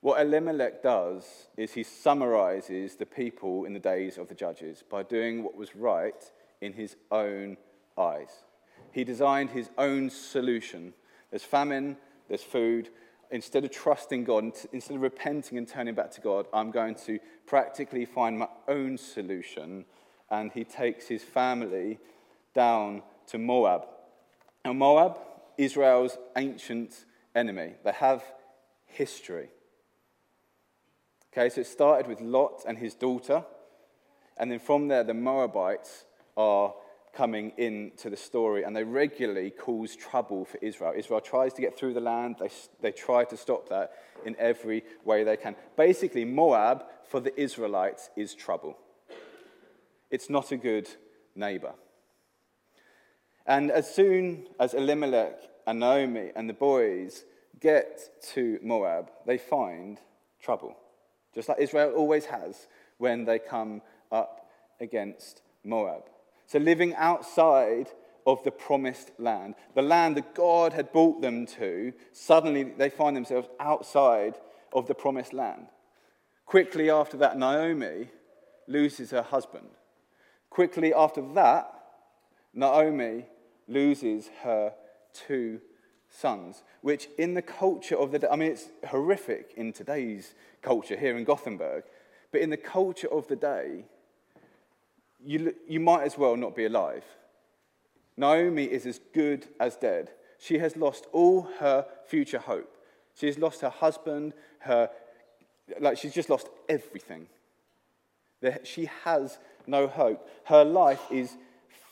What 0.00 0.20
Elimelech 0.20 0.82
does 0.82 1.48
is 1.56 1.72
he 1.72 1.82
summarizes 1.82 2.94
the 2.94 3.06
people 3.06 3.64
in 3.64 3.72
the 3.72 3.80
days 3.80 4.16
of 4.16 4.28
the 4.28 4.34
judges 4.34 4.84
by 4.88 5.02
doing 5.02 5.42
what 5.42 5.56
was 5.56 5.74
right 5.74 6.30
in 6.60 6.72
his 6.72 6.96
own 7.10 7.56
eyes. 7.96 8.44
He 8.92 9.04
designed 9.04 9.50
his 9.50 9.70
own 9.78 10.10
solution. 10.10 10.94
There's 11.30 11.44
famine, 11.44 11.96
there's 12.28 12.42
food. 12.42 12.90
Instead 13.30 13.64
of 13.64 13.70
trusting 13.70 14.24
God, 14.24 14.44
instead 14.72 14.96
of 14.96 15.02
repenting 15.02 15.58
and 15.58 15.68
turning 15.68 15.94
back 15.94 16.10
to 16.12 16.20
God, 16.20 16.46
I'm 16.52 16.70
going 16.70 16.94
to 17.06 17.18
practically 17.46 18.06
find 18.06 18.38
my 18.38 18.48
own 18.66 18.96
solution. 18.96 19.84
And 20.30 20.50
he 20.52 20.64
takes 20.64 21.06
his 21.08 21.22
family 21.22 21.98
down 22.54 23.02
to 23.28 23.38
Moab. 23.38 23.86
Now, 24.64 24.72
Moab, 24.72 25.18
Israel's 25.56 26.16
ancient 26.36 27.04
enemy, 27.34 27.74
they 27.84 27.92
have 27.92 28.22
history. 28.86 29.48
Okay, 31.32 31.50
so 31.50 31.60
it 31.60 31.66
started 31.66 32.06
with 32.06 32.20
Lot 32.20 32.64
and 32.66 32.78
his 32.78 32.94
daughter, 32.94 33.44
and 34.38 34.50
then 34.50 34.58
from 34.58 34.88
there, 34.88 35.04
the 35.04 35.14
Moabites 35.14 36.04
are 36.36 36.74
coming 37.18 37.52
into 37.56 38.08
the 38.08 38.16
story, 38.16 38.62
and 38.62 38.74
they 38.74 38.84
regularly 38.84 39.50
cause 39.50 39.96
trouble 39.96 40.44
for 40.44 40.56
Israel. 40.62 40.92
Israel 40.96 41.20
tries 41.20 41.52
to 41.54 41.60
get 41.60 41.76
through 41.76 41.94
the 41.94 42.00
land, 42.00 42.36
they, 42.38 42.48
they 42.80 42.92
try 42.92 43.24
to 43.24 43.36
stop 43.36 43.68
that 43.68 43.90
in 44.24 44.36
every 44.38 44.84
way 45.04 45.24
they 45.24 45.36
can. 45.36 45.56
Basically, 45.76 46.24
Moab 46.24 46.84
for 47.10 47.18
the 47.20 47.38
Israelites 47.38 48.08
is 48.16 48.34
trouble. 48.34 48.78
It's 50.10 50.30
not 50.30 50.52
a 50.52 50.56
good 50.56 50.88
neighbor. 51.34 51.74
And 53.44 53.70
as 53.70 53.92
soon 53.92 54.46
as 54.60 54.72
Elimelech 54.72 55.40
and 55.66 55.80
Naomi 55.80 56.30
and 56.36 56.48
the 56.48 56.54
boys 56.54 57.24
get 57.60 58.22
to 58.34 58.60
Moab, 58.62 59.10
they 59.26 59.38
find 59.38 59.98
trouble 60.40 60.76
just 61.38 61.48
like 61.48 61.60
Israel 61.60 61.92
always 61.94 62.26
has 62.26 62.66
when 62.96 63.24
they 63.24 63.38
come 63.38 63.80
up 64.10 64.50
against 64.80 65.42
Moab. 65.64 66.02
So, 66.48 66.58
living 66.58 66.94
outside 66.94 67.90
of 68.26 68.42
the 68.42 68.50
promised 68.50 69.12
land, 69.18 69.54
the 69.74 69.82
land 69.82 70.16
that 70.16 70.34
God 70.34 70.72
had 70.72 70.92
brought 70.92 71.20
them 71.20 71.44
to, 71.58 71.92
suddenly 72.10 72.64
they 72.64 72.88
find 72.88 73.14
themselves 73.14 73.48
outside 73.60 74.38
of 74.72 74.86
the 74.86 74.94
promised 74.94 75.34
land. 75.34 75.66
Quickly 76.46 76.90
after 76.90 77.18
that, 77.18 77.38
Naomi 77.38 78.08
loses 78.66 79.10
her 79.10 79.20
husband. 79.20 79.68
Quickly 80.48 80.94
after 80.94 81.20
that, 81.34 81.70
Naomi 82.54 83.26
loses 83.66 84.30
her 84.42 84.72
two 85.12 85.60
sons, 86.08 86.62
which 86.80 87.08
in 87.18 87.34
the 87.34 87.42
culture 87.42 87.96
of 87.96 88.10
the 88.10 88.20
day, 88.20 88.28
I 88.30 88.36
mean, 88.36 88.52
it's 88.52 88.70
horrific 88.88 89.52
in 89.54 89.74
today's 89.74 90.34
culture 90.62 90.96
here 90.96 91.18
in 91.18 91.24
Gothenburg, 91.24 91.84
but 92.32 92.40
in 92.40 92.48
the 92.48 92.56
culture 92.56 93.12
of 93.12 93.28
the 93.28 93.36
day, 93.36 93.84
you, 95.24 95.54
you 95.66 95.80
might 95.80 96.04
as 96.04 96.16
well 96.16 96.36
not 96.36 96.54
be 96.54 96.64
alive. 96.64 97.04
Naomi 98.16 98.64
is 98.64 98.86
as 98.86 99.00
good 99.14 99.46
as 99.60 99.76
dead. 99.76 100.10
She 100.38 100.58
has 100.58 100.76
lost 100.76 101.06
all 101.12 101.48
her 101.58 101.86
future 102.06 102.38
hope. 102.38 102.76
She 103.14 103.26
has 103.26 103.38
lost 103.38 103.60
her 103.62 103.70
husband, 103.70 104.34
her, 104.60 104.90
like, 105.80 105.98
she's 105.98 106.14
just 106.14 106.30
lost 106.30 106.48
everything. 106.68 107.26
She 108.62 108.88
has 109.04 109.38
no 109.66 109.88
hope. 109.88 110.28
Her 110.44 110.64
life 110.64 111.02
is 111.10 111.36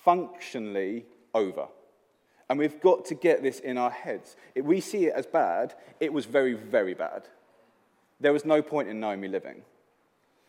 functionally 0.04 1.06
over. 1.35 1.66
And 2.49 2.59
we've 2.59 2.80
got 2.80 3.04
to 3.06 3.14
get 3.16 3.42
this 3.42 3.59
in 3.59 3.76
our 3.76 3.90
heads. 3.90 4.37
If 4.54 4.64
we 4.64 4.80
see 4.80 5.06
it 5.06 5.14
as 5.14 5.26
bad, 5.26 5.75
it 5.99 6.12
was 6.12 6.26
very, 6.26 6.54
very 6.54 6.95
bad. 6.95 7.25
There 8.21 8.33
was 8.33 8.45
no 8.45 8.62
point 8.62 8.88
in 8.88 9.00
Naomi 9.00 9.26
living. 9.26 9.62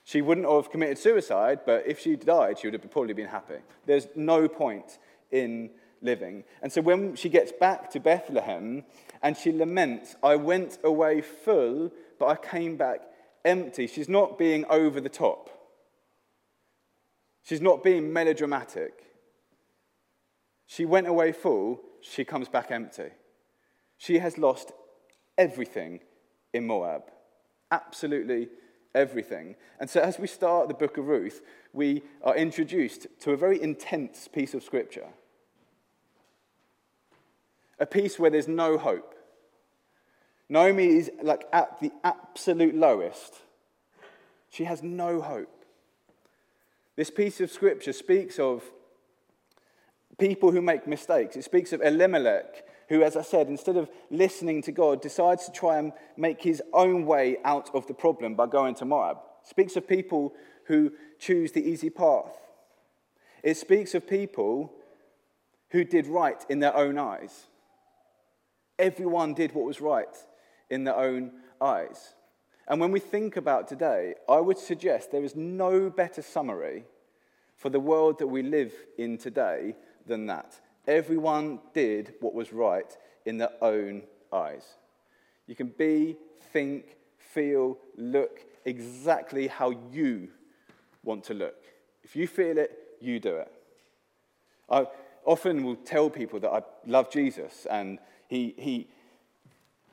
She 0.08 0.22
wouldn't 0.22 0.48
have 0.50 0.72
committed 0.72 0.98
suicide, 0.98 1.60
but 1.66 1.84
if 1.86 2.00
she 2.00 2.16
died, 2.16 2.60
she 2.60 2.68
would 2.68 2.82
have 2.82 2.90
probably 2.90 3.14
been 3.14 3.28
happy. 3.28 3.58
There's 3.86 4.08
no 4.16 4.48
point 4.48 5.00
in 5.32 5.72
living. 6.02 6.46
And 6.62 6.72
so 6.72 6.80
when 6.80 7.18
she 7.18 7.28
gets 7.28 7.52
back 7.52 7.92
to 7.92 8.00
Bethlehem 8.00 8.86
and 9.22 9.36
she 9.36 9.52
laments, 9.52 10.16
I 10.24 10.38
went 10.38 10.78
away 10.82 11.20
full, 11.20 11.92
but 12.20 12.28
I 12.28 12.36
came 12.38 12.78
back 12.78 13.02
empty, 13.44 13.86
she's 13.86 14.08
not 14.08 14.38
being 14.38 14.64
over 14.70 15.02
the 15.02 15.10
top. 15.10 15.50
She's 17.44 17.60
not 17.60 17.84
being 17.84 18.14
melodramatic. 18.14 19.04
She 20.68 20.86
went 20.86 21.08
away 21.08 21.34
full, 21.34 21.82
she 22.00 22.24
comes 22.24 22.48
back 22.48 22.72
empty. 22.72 23.10
She 23.98 24.20
has 24.20 24.38
lost 24.38 24.72
everything 25.38 26.00
in 26.54 26.66
Moab. 26.66 27.12
Absolutely 27.70 28.48
everything. 28.98 29.56
And 29.80 29.90
so, 29.90 30.02
as 30.02 30.20
we 30.20 30.28
start 30.28 30.68
the 30.68 30.74
book 30.74 30.98
of 30.98 31.08
Ruth, 31.08 31.42
we 31.72 32.04
are 32.24 32.36
introduced 32.36 33.08
to 33.22 33.32
a 33.32 33.38
very 33.38 33.62
intense 33.62 34.28
piece 34.28 34.54
of 34.54 34.64
scripture. 34.64 35.08
A 37.80 37.86
piece 37.86 38.18
where 38.18 38.32
there's 38.32 38.48
no 38.48 38.78
hope. 38.78 39.14
Naomi 40.50 40.88
is 40.88 41.12
like 41.22 41.46
at 41.54 41.80
the 41.80 41.92
absolute 42.04 42.76
lowest. 42.76 43.36
She 44.50 44.64
has 44.64 44.82
no 44.82 45.22
hope. 45.22 45.66
This 46.96 47.12
piece 47.12 47.40
of 47.40 47.52
scripture 47.52 47.94
speaks 47.94 48.40
of 48.40 48.64
people 50.18 50.52
who 50.52 50.62
make 50.62 50.88
mistakes. 50.88 51.36
It 51.36 51.44
speaks 51.44 51.74
of 51.74 51.82
Elimelech, 51.82 52.66
who, 52.90 53.04
as 53.04 53.18
I 53.18 53.22
said, 53.22 53.48
instead 53.48 53.78
of 53.78 53.90
listening 54.10 54.62
to 54.64 54.72
God, 54.72 55.02
decides 55.02 55.46
to 55.46 55.52
try 55.52 55.78
and 55.78 55.92
make 56.16 56.42
his 56.42 56.62
own 56.74 57.06
way 57.06 57.38
out 57.44 57.70
of 57.74 57.88
the 57.88 57.94
problem 57.94 58.36
by 58.36 58.48
going 58.48 58.76
to 58.76 58.86
Moab. 58.86 59.18
Speaks 59.44 59.76
of 59.76 59.88
people 59.88 60.34
who 60.66 60.92
choose 61.20 61.52
the 61.52 61.68
easy 61.68 61.90
path. 61.90 62.34
It 63.44 63.58
speaks 63.58 63.94
of 63.94 64.08
people 64.08 64.74
who 65.70 65.84
did 65.84 66.08
right 66.08 66.44
in 66.50 66.60
their 66.60 66.76
own 66.76 66.98
eyes. 66.98 67.48
Everyone 68.80 69.34
did 69.34 69.54
what 69.54 69.66
was 69.66 69.82
right 69.82 70.16
in 70.70 70.84
their 70.84 70.98
own 70.98 71.32
eyes. 71.62 72.14
And 72.68 72.80
when 72.80 72.92
we 72.92 73.00
think 73.00 73.38
about 73.38 73.68
today, 73.68 74.16
I 74.28 74.40
would 74.40 74.58
suggest 74.58 75.12
there 75.12 75.24
is 75.24 75.36
no 75.36 75.90
better 75.90 76.22
summary 76.22 76.84
for 77.56 77.70
the 77.70 77.80
world 77.80 78.20
that 78.20 78.28
we 78.28 78.44
live 78.44 78.74
in 78.98 79.18
today 79.18 79.76
than 80.06 80.28
that. 80.28 80.60
Everyone 80.88 81.60
did 81.74 82.14
what 82.22 82.34
was 82.34 82.54
right 82.54 82.98
in 83.26 83.38
their 83.38 83.52
own 83.62 84.04
eyes. 84.32 84.66
You 85.46 85.56
can 85.56 85.68
be, 85.68 86.18
think, 86.54 86.96
feel, 87.18 87.78
look 87.98 88.40
exactly 88.66 89.48
how 89.48 89.72
you 89.92 90.30
want 91.04 91.26
to 91.26 91.34
look. 91.34 91.64
If 92.04 92.16
you 92.16 92.28
feel 92.28 92.58
it, 92.58 92.72
you 93.02 93.20
do 93.20 93.36
it. 93.36 93.52
I 94.70 94.88
often 95.26 95.64
will 95.64 95.76
tell 95.76 96.10
people 96.10 96.40
that 96.40 96.52
I 96.52 96.62
love 96.86 97.12
Jesus 97.12 97.68
and 97.70 98.00
he, 98.28 98.56
he, 98.58 98.88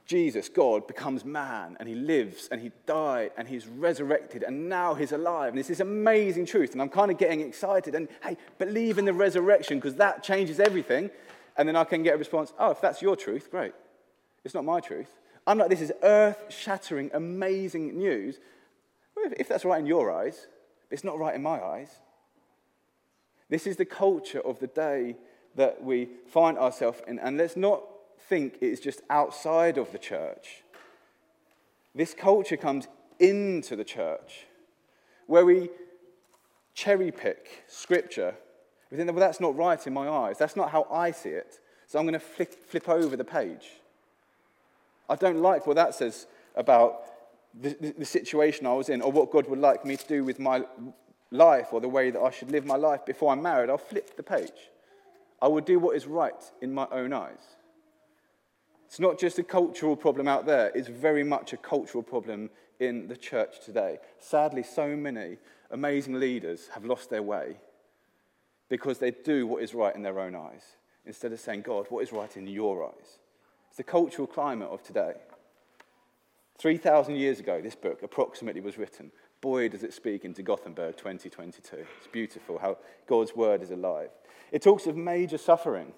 Jesus, 0.06 0.50
God, 0.50 0.86
becomes 0.86 1.24
man 1.24 1.76
and 1.80 1.88
he 1.88 1.94
lives 1.94 2.48
and 2.52 2.60
he 2.60 2.72
died 2.84 3.30
and 3.38 3.48
he's 3.48 3.66
resurrected 3.66 4.42
and 4.42 4.68
now 4.68 4.94
he's 4.94 5.12
alive. 5.12 5.50
And 5.50 5.58
it's 5.58 5.68
this 5.68 5.80
amazing 5.80 6.44
truth. 6.44 6.72
And 6.72 6.82
I'm 6.82 6.90
kind 6.90 7.10
of 7.10 7.16
getting 7.16 7.40
excited. 7.40 7.94
And 7.94 8.08
hey, 8.22 8.36
believe 8.58 8.98
in 8.98 9.06
the 9.06 9.14
resurrection 9.14 9.78
because 9.78 9.94
that 9.96 10.22
changes 10.22 10.60
everything. 10.60 11.10
And 11.56 11.66
then 11.66 11.76
I 11.76 11.84
can 11.84 12.02
get 12.02 12.14
a 12.14 12.18
response 12.18 12.52
oh, 12.58 12.70
if 12.70 12.80
that's 12.82 13.00
your 13.00 13.16
truth, 13.16 13.50
great. 13.50 13.72
It's 14.44 14.54
not 14.54 14.64
my 14.64 14.80
truth. 14.80 15.08
I'm 15.46 15.58
like, 15.58 15.70
this 15.70 15.80
is 15.80 15.92
earth 16.02 16.38
shattering, 16.50 17.10
amazing 17.14 17.96
news. 17.96 18.40
If 19.16 19.48
that's 19.48 19.64
right 19.64 19.80
in 19.80 19.86
your 19.86 20.10
eyes, 20.10 20.48
it's 20.90 21.04
not 21.04 21.18
right 21.18 21.34
in 21.34 21.42
my 21.42 21.62
eyes. 21.62 21.90
This 23.48 23.66
is 23.66 23.76
the 23.76 23.84
culture 23.84 24.40
of 24.40 24.58
the 24.58 24.66
day 24.66 25.16
that 25.54 25.82
we 25.82 26.08
find 26.26 26.58
ourselves 26.58 27.00
in. 27.06 27.18
And 27.18 27.36
let's 27.38 27.56
not 27.56 27.84
think 28.28 28.56
it 28.60 28.66
is 28.66 28.80
just 28.80 29.02
outside 29.10 29.78
of 29.78 29.92
the 29.92 29.98
church. 29.98 30.62
This 31.94 32.14
culture 32.14 32.56
comes 32.56 32.88
into 33.18 33.76
the 33.76 33.84
church 33.84 34.46
where 35.26 35.44
we 35.44 35.70
cherry 36.74 37.10
pick 37.10 37.64
scripture. 37.68 38.34
We 38.90 38.96
think, 38.96 39.10
well, 39.10 39.20
that's 39.20 39.40
not 39.40 39.56
right 39.56 39.84
in 39.86 39.92
my 39.92 40.08
eyes. 40.08 40.38
That's 40.38 40.56
not 40.56 40.70
how 40.70 40.86
I 40.90 41.10
see 41.10 41.30
it. 41.30 41.60
So 41.86 41.98
I'm 41.98 42.04
going 42.04 42.14
to 42.14 42.18
flip, 42.18 42.68
flip 42.68 42.88
over 42.88 43.16
the 43.16 43.24
page. 43.24 43.68
I 45.08 45.16
don't 45.16 45.40
like 45.40 45.66
what 45.66 45.76
that 45.76 45.94
says 45.94 46.26
about 46.56 47.02
the, 47.60 47.76
the, 47.80 47.94
the 47.98 48.04
situation 48.04 48.66
I 48.66 48.72
was 48.72 48.88
in 48.88 49.00
or 49.02 49.12
what 49.12 49.30
God 49.30 49.48
would 49.48 49.58
like 49.58 49.84
me 49.84 49.96
to 49.96 50.06
do 50.06 50.24
with 50.24 50.38
my 50.40 50.64
life 51.30 51.68
or 51.72 51.80
the 51.80 51.88
way 51.88 52.10
that 52.10 52.20
I 52.20 52.30
should 52.30 52.50
live 52.50 52.64
my 52.64 52.76
life 52.76 53.04
before 53.04 53.32
I'm 53.32 53.42
married. 53.42 53.70
I'll 53.70 53.78
flip 53.78 54.16
the 54.16 54.22
page. 54.22 54.70
I 55.42 55.48
will 55.48 55.60
do 55.60 55.78
what 55.78 55.96
is 55.96 56.06
right 56.06 56.42
in 56.62 56.72
my 56.72 56.86
own 56.90 57.12
eyes. 57.12 57.56
It's 58.94 59.00
not 59.00 59.18
just 59.18 59.40
a 59.40 59.42
cultural 59.42 59.96
problem 59.96 60.28
out 60.28 60.46
there, 60.46 60.70
it's 60.72 60.86
very 60.86 61.24
much 61.24 61.52
a 61.52 61.56
cultural 61.56 62.00
problem 62.00 62.48
in 62.78 63.08
the 63.08 63.16
church 63.16 63.58
today. 63.58 63.98
Sadly, 64.20 64.62
so 64.62 64.94
many 64.94 65.38
amazing 65.72 66.20
leaders 66.20 66.68
have 66.68 66.84
lost 66.84 67.10
their 67.10 67.20
way 67.20 67.56
because 68.68 68.98
they 68.98 69.10
do 69.10 69.48
what 69.48 69.64
is 69.64 69.74
right 69.74 69.96
in 69.96 70.02
their 70.02 70.20
own 70.20 70.36
eyes 70.36 70.76
instead 71.04 71.32
of 71.32 71.40
saying, 71.40 71.62
God, 71.62 71.86
what 71.88 72.04
is 72.04 72.12
right 72.12 72.36
in 72.36 72.46
your 72.46 72.86
eyes? 72.86 73.18
It's 73.66 73.78
the 73.78 73.82
cultural 73.82 74.28
climate 74.28 74.68
of 74.68 74.80
today. 74.84 75.14
3,000 76.58 77.16
years 77.16 77.40
ago, 77.40 77.60
this 77.60 77.74
book 77.74 78.00
approximately 78.04 78.60
was 78.60 78.78
written. 78.78 79.10
Boy, 79.40 79.68
does 79.68 79.82
it 79.82 79.92
speak 79.92 80.24
into 80.24 80.44
Gothenburg 80.44 80.96
2022. 80.96 81.78
It's 81.98 82.06
beautiful 82.12 82.60
how 82.60 82.78
God's 83.08 83.34
word 83.34 83.60
is 83.60 83.72
alive. 83.72 84.10
It 84.52 84.62
talks 84.62 84.86
of 84.86 84.96
major 84.96 85.36
suffering, 85.36 85.92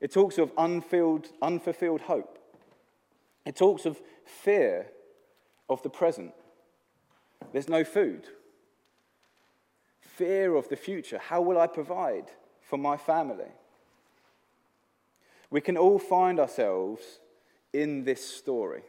it 0.00 0.12
talks 0.12 0.38
of 0.38 0.52
unfilled, 0.58 1.28
unfulfilled 1.42 2.02
hope, 2.02 2.38
it 3.44 3.56
talks 3.56 3.86
of 3.86 4.00
fear 4.24 4.86
of 5.68 5.82
the 5.82 5.90
present. 5.90 6.32
There's 7.52 7.68
no 7.68 7.84
food. 7.84 8.26
Fear 10.00 10.54
of 10.56 10.68
the 10.68 10.76
future. 10.76 11.18
How 11.18 11.40
will 11.40 11.58
I 11.58 11.66
provide 11.66 12.30
for 12.60 12.76
my 12.76 12.96
family? 12.96 13.50
We 15.50 15.60
can 15.60 15.76
all 15.76 15.98
find 15.98 16.40
ourselves 16.40 17.02
in 17.72 18.04
this 18.04 18.26
story. 18.26 18.82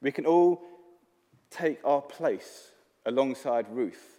We 0.00 0.10
can 0.10 0.26
all 0.26 0.62
take 1.50 1.78
our 1.84 2.00
place 2.00 2.70
alongside 3.06 3.66
Ruth, 3.70 4.18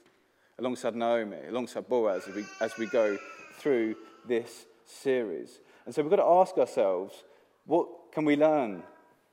alongside 0.60 0.96
Naomi, 0.96 1.38
alongside 1.48 1.89
Boaz 1.89 2.27
as 2.27 2.36
we, 2.36 2.46
as 2.60 2.77
we 2.77 2.86
go 2.88 3.17
through 3.58 3.96
this 4.27 4.65
series. 4.86 5.60
And 5.85 5.93
so 5.93 6.01
we've 6.01 6.09
got 6.09 6.17
to 6.17 6.25
ask 6.25 6.57
ourselves 6.57 7.23
what 7.65 7.88
can 8.11 8.25
we 8.25 8.35
learn 8.35 8.83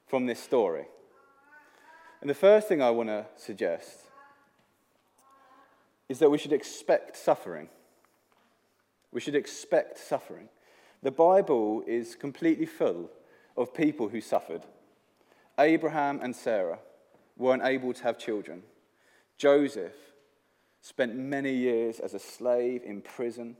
from 0.07 0.27
this 0.27 0.41
story? 0.41 0.87
And 2.21 2.29
the 2.29 2.35
first 2.35 2.69
thing 2.69 2.83
I 2.83 2.91
want 2.91 3.09
to 3.09 3.27
suggest 3.37 4.09
is 6.09 6.19
that 6.19 6.31
we 6.31 6.39
should 6.39 6.53
expect 6.53 7.17
suffering. 7.17 7.69
We 9.13 9.21
should 9.21 9.35
expect 9.35 9.99
suffering. 9.99 10.49
The 11.03 11.11
Bible 11.11 11.85
is 11.87 12.15
completely 12.15 12.67
full 12.67 13.11
of 13.57 13.75
people 13.75 14.09
who 14.09 14.21
suffered. 14.21 14.63
Abraham 15.59 16.21
and 16.23 16.35
Sarah 16.35 16.79
weren't 17.37 17.65
able 17.65 17.93
to 17.93 18.03
have 18.03 18.19
children. 18.19 18.63
Joseph 19.37 19.95
spent 20.81 21.15
many 21.15 21.53
years 21.53 22.01
as 22.01 22.15
a 22.15 22.19
slave 22.19 22.83
in 22.85 23.01
prison. 23.01 23.57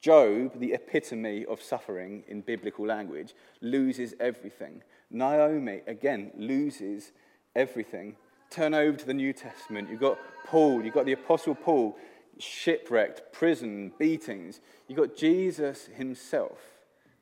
Job, 0.00 0.58
the 0.58 0.72
epitome 0.72 1.44
of 1.44 1.62
suffering 1.62 2.24
in 2.26 2.40
biblical 2.40 2.86
language, 2.86 3.34
loses 3.60 4.14
everything. 4.18 4.82
Naomi, 5.10 5.82
again, 5.86 6.30
loses 6.36 7.12
everything. 7.54 8.16
Turn 8.48 8.72
over 8.72 8.96
to 8.96 9.06
the 9.06 9.14
New 9.14 9.32
Testament. 9.32 9.90
You've 9.90 10.00
got 10.00 10.18
Paul, 10.46 10.82
you've 10.82 10.94
got 10.94 11.04
the 11.04 11.12
Apostle 11.12 11.54
Paul, 11.54 11.96
shipwrecked, 12.38 13.32
prison, 13.32 13.92
beatings. 13.98 14.60
You've 14.88 14.98
got 14.98 15.16
Jesus 15.16 15.88
himself 15.94 16.58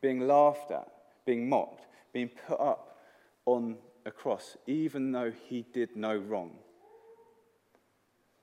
being 0.00 0.26
laughed 0.26 0.70
at, 0.70 0.88
being 1.26 1.48
mocked, 1.48 1.86
being 2.12 2.30
put 2.46 2.60
up 2.60 2.98
on 3.44 3.76
a 4.06 4.10
cross, 4.10 4.56
even 4.66 5.10
though 5.10 5.32
he 5.48 5.64
did 5.72 5.96
no 5.96 6.16
wrong. 6.16 6.52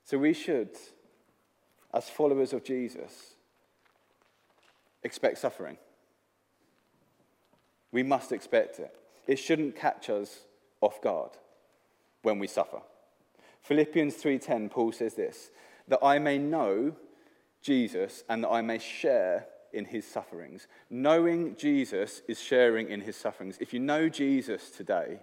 So 0.03 0.17
we 0.17 0.33
should, 0.33 0.71
as 1.93 2.09
followers 2.09 2.53
of 2.53 2.63
Jesus, 2.63 3.34
expect 5.05 5.37
suffering. 5.37 5.77
We 7.91 8.03
must 8.03 8.31
expect 8.31 8.79
it. 8.79 8.93
It 9.27 9.37
shouldn't 9.37 9.75
catch 9.75 10.09
us 10.09 10.41
off 10.81 11.01
guard 11.01 11.31
when 12.23 12.39
we 12.39 12.47
suffer. 12.47 12.81
Philippians 13.61 14.15
3:10 14.15 14.69
Paul 14.69 14.91
says 14.91 15.13
this, 15.13 15.51
that 15.87 16.03
I 16.03 16.19
may 16.19 16.37
know 16.37 16.95
Jesus 17.61 18.23
and 18.27 18.43
that 18.43 18.49
I 18.49 18.61
may 18.61 18.79
share 18.79 19.47
in 19.71 19.85
his 19.85 20.05
sufferings. 20.05 20.67
Knowing 20.89 21.55
Jesus 21.55 22.21
is 22.27 22.39
sharing 22.39 22.89
in 22.89 23.01
his 23.01 23.15
sufferings. 23.15 23.57
If 23.59 23.73
you 23.73 23.79
know 23.79 24.09
Jesus 24.09 24.69
today, 24.69 25.19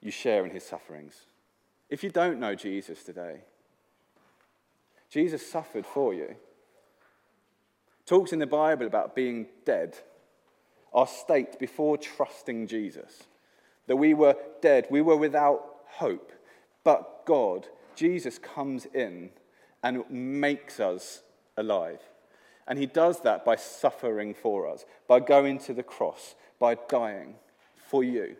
you 0.00 0.10
share 0.10 0.44
in 0.44 0.50
his 0.50 0.64
sufferings. 0.64 1.26
If 1.88 2.04
you 2.04 2.10
don't 2.10 2.38
know 2.38 2.54
Jesus 2.54 3.02
today, 3.02 3.42
Jesus 5.10 5.46
suffered 5.46 5.86
for 5.86 6.12
you. 6.12 6.36
Talks 8.06 8.32
in 8.32 8.38
the 8.38 8.46
Bible 8.46 8.86
about 8.86 9.14
being 9.14 9.46
dead, 9.64 9.98
our 10.92 11.06
state 11.06 11.58
before 11.58 11.96
trusting 11.96 12.66
Jesus 12.66 13.24
that 13.86 13.96
we 13.96 14.14
were 14.14 14.36
dead, 14.60 14.86
we 14.90 15.02
were 15.02 15.16
without 15.16 15.62
hope. 15.86 16.32
But 16.82 17.26
God, 17.26 17.68
Jesus, 17.94 18.38
comes 18.38 18.86
in 18.86 19.30
and 19.82 20.04
makes 20.10 20.80
us 20.80 21.22
alive. 21.56 22.00
And 22.66 22.78
he 22.78 22.86
does 22.86 23.20
that 23.20 23.44
by 23.44 23.56
suffering 23.56 24.34
for 24.34 24.66
us, 24.66 24.86
by 25.06 25.20
going 25.20 25.58
to 25.60 25.74
the 25.74 25.82
cross, 25.82 26.34
by 26.58 26.76
dying 26.88 27.34
for 27.76 28.02
you. 28.02 28.36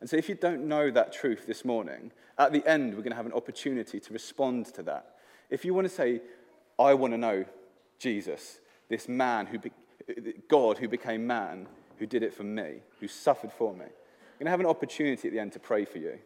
And 0.00 0.10
so, 0.10 0.16
if 0.16 0.28
you 0.28 0.34
don't 0.34 0.66
know 0.66 0.90
that 0.90 1.12
truth 1.12 1.46
this 1.46 1.64
morning, 1.64 2.12
at 2.38 2.52
the 2.52 2.68
end, 2.68 2.94
we're 2.94 3.02
going 3.02 3.10
to 3.10 3.16
have 3.16 3.26
an 3.26 3.32
opportunity 3.32 3.98
to 3.98 4.12
respond 4.12 4.66
to 4.74 4.82
that. 4.84 5.16
If 5.50 5.64
you 5.64 5.74
want 5.74 5.88
to 5.88 5.94
say, 5.94 6.20
I 6.78 6.94
want 6.94 7.14
to 7.14 7.18
know 7.18 7.44
Jesus, 7.98 8.60
this 8.88 9.08
man 9.08 9.46
who, 9.46 9.58
be- 9.58 9.72
God 10.48 10.78
who 10.78 10.88
became 10.88 11.26
man, 11.26 11.66
who 11.98 12.06
did 12.06 12.22
it 12.22 12.34
for 12.34 12.44
me, 12.44 12.76
who 13.00 13.08
suffered 13.08 13.52
for 13.52 13.72
me, 13.72 13.84
I'm 13.84 14.44
going 14.44 14.46
to 14.46 14.50
have 14.50 14.60
an 14.60 14.66
opportunity 14.66 15.28
at 15.28 15.34
the 15.34 15.40
end 15.40 15.52
to 15.54 15.58
pray 15.58 15.84
for 15.84 15.98
you. 15.98 16.18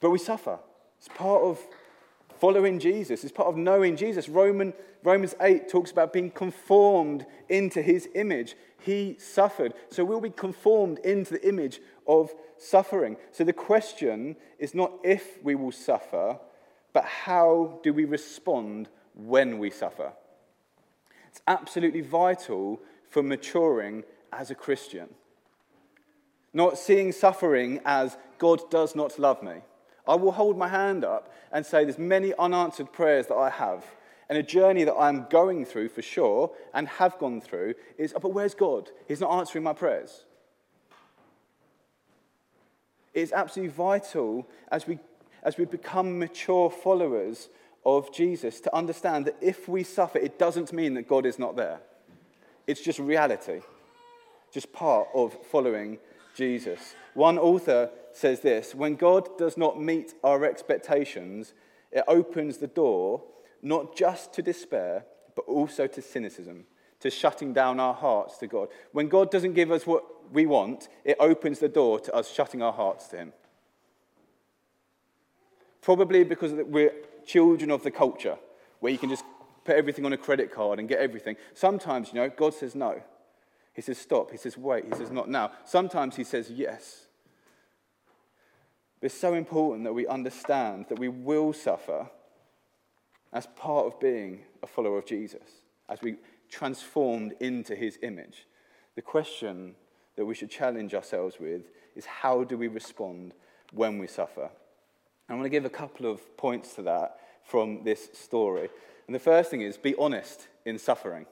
But 0.00 0.10
we 0.10 0.18
suffer. 0.18 0.58
It's 0.98 1.08
part 1.08 1.42
of 1.42 1.60
following 2.38 2.78
Jesus, 2.78 3.24
it's 3.24 3.32
part 3.32 3.48
of 3.48 3.56
knowing 3.56 3.96
Jesus. 3.96 4.28
Roman, 4.28 4.72
Romans 5.02 5.34
8 5.40 5.68
talks 5.68 5.90
about 5.90 6.12
being 6.12 6.30
conformed 6.30 7.26
into 7.48 7.82
his 7.82 8.08
image. 8.14 8.56
He 8.80 9.16
suffered. 9.18 9.74
So 9.90 10.04
we'll 10.04 10.20
be 10.20 10.30
conformed 10.30 10.98
into 11.00 11.32
the 11.34 11.48
image 11.48 11.80
of 12.06 12.32
suffering. 12.56 13.16
So 13.32 13.44
the 13.44 13.52
question 13.52 14.36
is 14.58 14.74
not 14.74 14.92
if 15.04 15.42
we 15.42 15.54
will 15.54 15.72
suffer, 15.72 16.38
but 16.92 17.04
how 17.04 17.80
do 17.82 17.92
we 17.92 18.04
respond 18.04 18.88
when 19.14 19.58
we 19.58 19.70
suffer? 19.70 20.12
It's 21.28 21.42
absolutely 21.46 22.00
vital 22.00 22.80
for 23.08 23.22
maturing 23.22 24.04
as 24.32 24.50
a 24.50 24.54
Christian. 24.54 25.08
Not 26.52 26.78
seeing 26.78 27.12
suffering 27.12 27.80
as 27.84 28.16
God 28.38 28.70
does 28.70 28.96
not 28.96 29.18
love 29.18 29.42
me. 29.42 29.56
I 30.06 30.14
will 30.14 30.32
hold 30.32 30.56
my 30.56 30.68
hand 30.68 31.04
up 31.04 31.32
and 31.52 31.64
say 31.64 31.84
there's 31.84 31.98
many 31.98 32.32
unanswered 32.38 32.92
prayers 32.92 33.26
that 33.26 33.36
I 33.36 33.50
have 33.50 33.84
and 34.28 34.38
a 34.38 34.42
journey 34.42 34.84
that 34.84 34.94
I'm 34.94 35.26
going 35.30 35.64
through 35.64 35.88
for 35.88 36.02
sure 36.02 36.50
and 36.74 36.86
have 36.88 37.18
gone 37.18 37.40
through 37.40 37.74
is, 37.96 38.12
oh, 38.14 38.20
but 38.20 38.32
where's 38.32 38.54
God? 38.54 38.90
He's 39.06 39.20
not 39.20 39.32
answering 39.38 39.64
my 39.64 39.72
prayers. 39.72 40.24
It's 43.14 43.32
absolutely 43.32 43.74
vital 43.74 44.46
as 44.70 44.86
we, 44.86 44.98
as 45.42 45.56
we 45.56 45.64
become 45.64 46.18
mature 46.18 46.70
followers 46.70 47.48
of 47.84 48.12
Jesus 48.12 48.60
to 48.60 48.74
understand 48.74 49.26
that 49.26 49.36
if 49.40 49.68
we 49.68 49.82
suffer, 49.82 50.18
it 50.18 50.38
doesn't 50.38 50.72
mean 50.72 50.94
that 50.94 51.08
God 51.08 51.26
is 51.26 51.38
not 51.38 51.56
there. 51.56 51.80
It's 52.66 52.80
just 52.80 52.98
reality, 52.98 53.60
just 54.52 54.72
part 54.72 55.08
of 55.14 55.36
following 55.46 55.98
Jesus. 56.34 56.94
One 57.14 57.38
author 57.38 57.90
says 58.12 58.40
this 58.40 58.74
when 58.74 58.96
God 58.96 59.38
does 59.38 59.56
not 59.56 59.80
meet 59.80 60.14
our 60.22 60.44
expectations, 60.44 61.54
it 61.90 62.04
opens 62.06 62.58
the 62.58 62.66
door 62.66 63.22
not 63.62 63.96
just 63.96 64.32
to 64.34 64.42
despair, 64.42 65.04
but 65.34 65.44
also 65.46 65.86
to 65.86 66.02
cynicism, 66.02 66.64
to 67.00 67.10
shutting 67.10 67.52
down 67.52 67.80
our 67.80 67.94
hearts 67.94 68.38
to 68.38 68.46
God. 68.46 68.68
When 68.92 69.08
God 69.08 69.30
doesn't 69.30 69.54
give 69.54 69.70
us 69.70 69.86
what 69.86 70.04
we 70.32 70.46
want, 70.46 70.88
it 71.04 71.16
opens 71.18 71.58
the 71.58 71.68
door 71.68 72.00
to 72.00 72.14
us 72.14 72.30
shutting 72.32 72.62
our 72.62 72.72
hearts 72.72 73.08
to 73.08 73.16
Him. 73.16 73.32
Probably 75.80 76.24
because 76.24 76.52
we're 76.52 76.92
children 77.28 77.70
of 77.70 77.82
the 77.82 77.90
culture, 77.90 78.38
where 78.80 78.90
you 78.90 78.98
can 78.98 79.10
just 79.10 79.24
put 79.64 79.76
everything 79.76 80.06
on 80.06 80.12
a 80.12 80.16
credit 80.16 80.50
card 80.50 80.78
and 80.78 80.88
get 80.88 80.98
everything. 80.98 81.36
Sometimes, 81.54 82.08
you 82.08 82.14
know, 82.14 82.30
God 82.30 82.54
says 82.54 82.74
no. 82.74 83.02
He 83.74 83.82
says, 83.82 83.98
stop. 83.98 84.32
He 84.32 84.38
says, 84.38 84.56
wait. 84.56 84.86
He 84.86 84.94
says, 84.94 85.10
not 85.10 85.28
now. 85.28 85.52
Sometimes 85.64 86.16
he 86.16 86.24
says, 86.24 86.50
yes. 86.50 87.06
But 88.98 89.06
it's 89.06 89.20
so 89.20 89.34
important 89.34 89.84
that 89.84 89.92
we 89.92 90.06
understand 90.06 90.86
that 90.88 90.98
we 90.98 91.08
will 91.08 91.52
suffer 91.52 92.08
as 93.32 93.46
part 93.54 93.86
of 93.86 94.00
being 94.00 94.40
a 94.62 94.66
follower 94.66 94.98
of 94.98 95.06
Jesus, 95.06 95.48
as 95.88 96.00
we 96.02 96.16
transformed 96.50 97.34
into 97.40 97.76
his 97.76 97.98
image. 98.02 98.46
The 98.96 99.02
question 99.02 99.74
that 100.16 100.24
we 100.24 100.34
should 100.34 100.50
challenge 100.50 100.94
ourselves 100.94 101.36
with 101.38 101.62
is 101.94 102.06
how 102.06 102.42
do 102.42 102.56
we 102.56 102.68
respond 102.68 103.34
when 103.72 103.98
we 103.98 104.06
suffer? 104.06 104.50
I 105.28 105.34
want 105.34 105.44
to 105.44 105.50
give 105.50 105.64
a 105.64 105.70
couple 105.70 106.06
of 106.06 106.36
points 106.36 106.74
to 106.76 106.82
that 106.82 107.18
from 107.44 107.84
this 107.84 108.08
story. 108.14 108.70
And 109.06 109.14
the 109.14 109.20
first 109.20 109.50
thing 109.50 109.60
is 109.60 109.76
be 109.76 109.94
honest 109.96 110.48
in 110.64 110.78
suffering. 110.78 111.26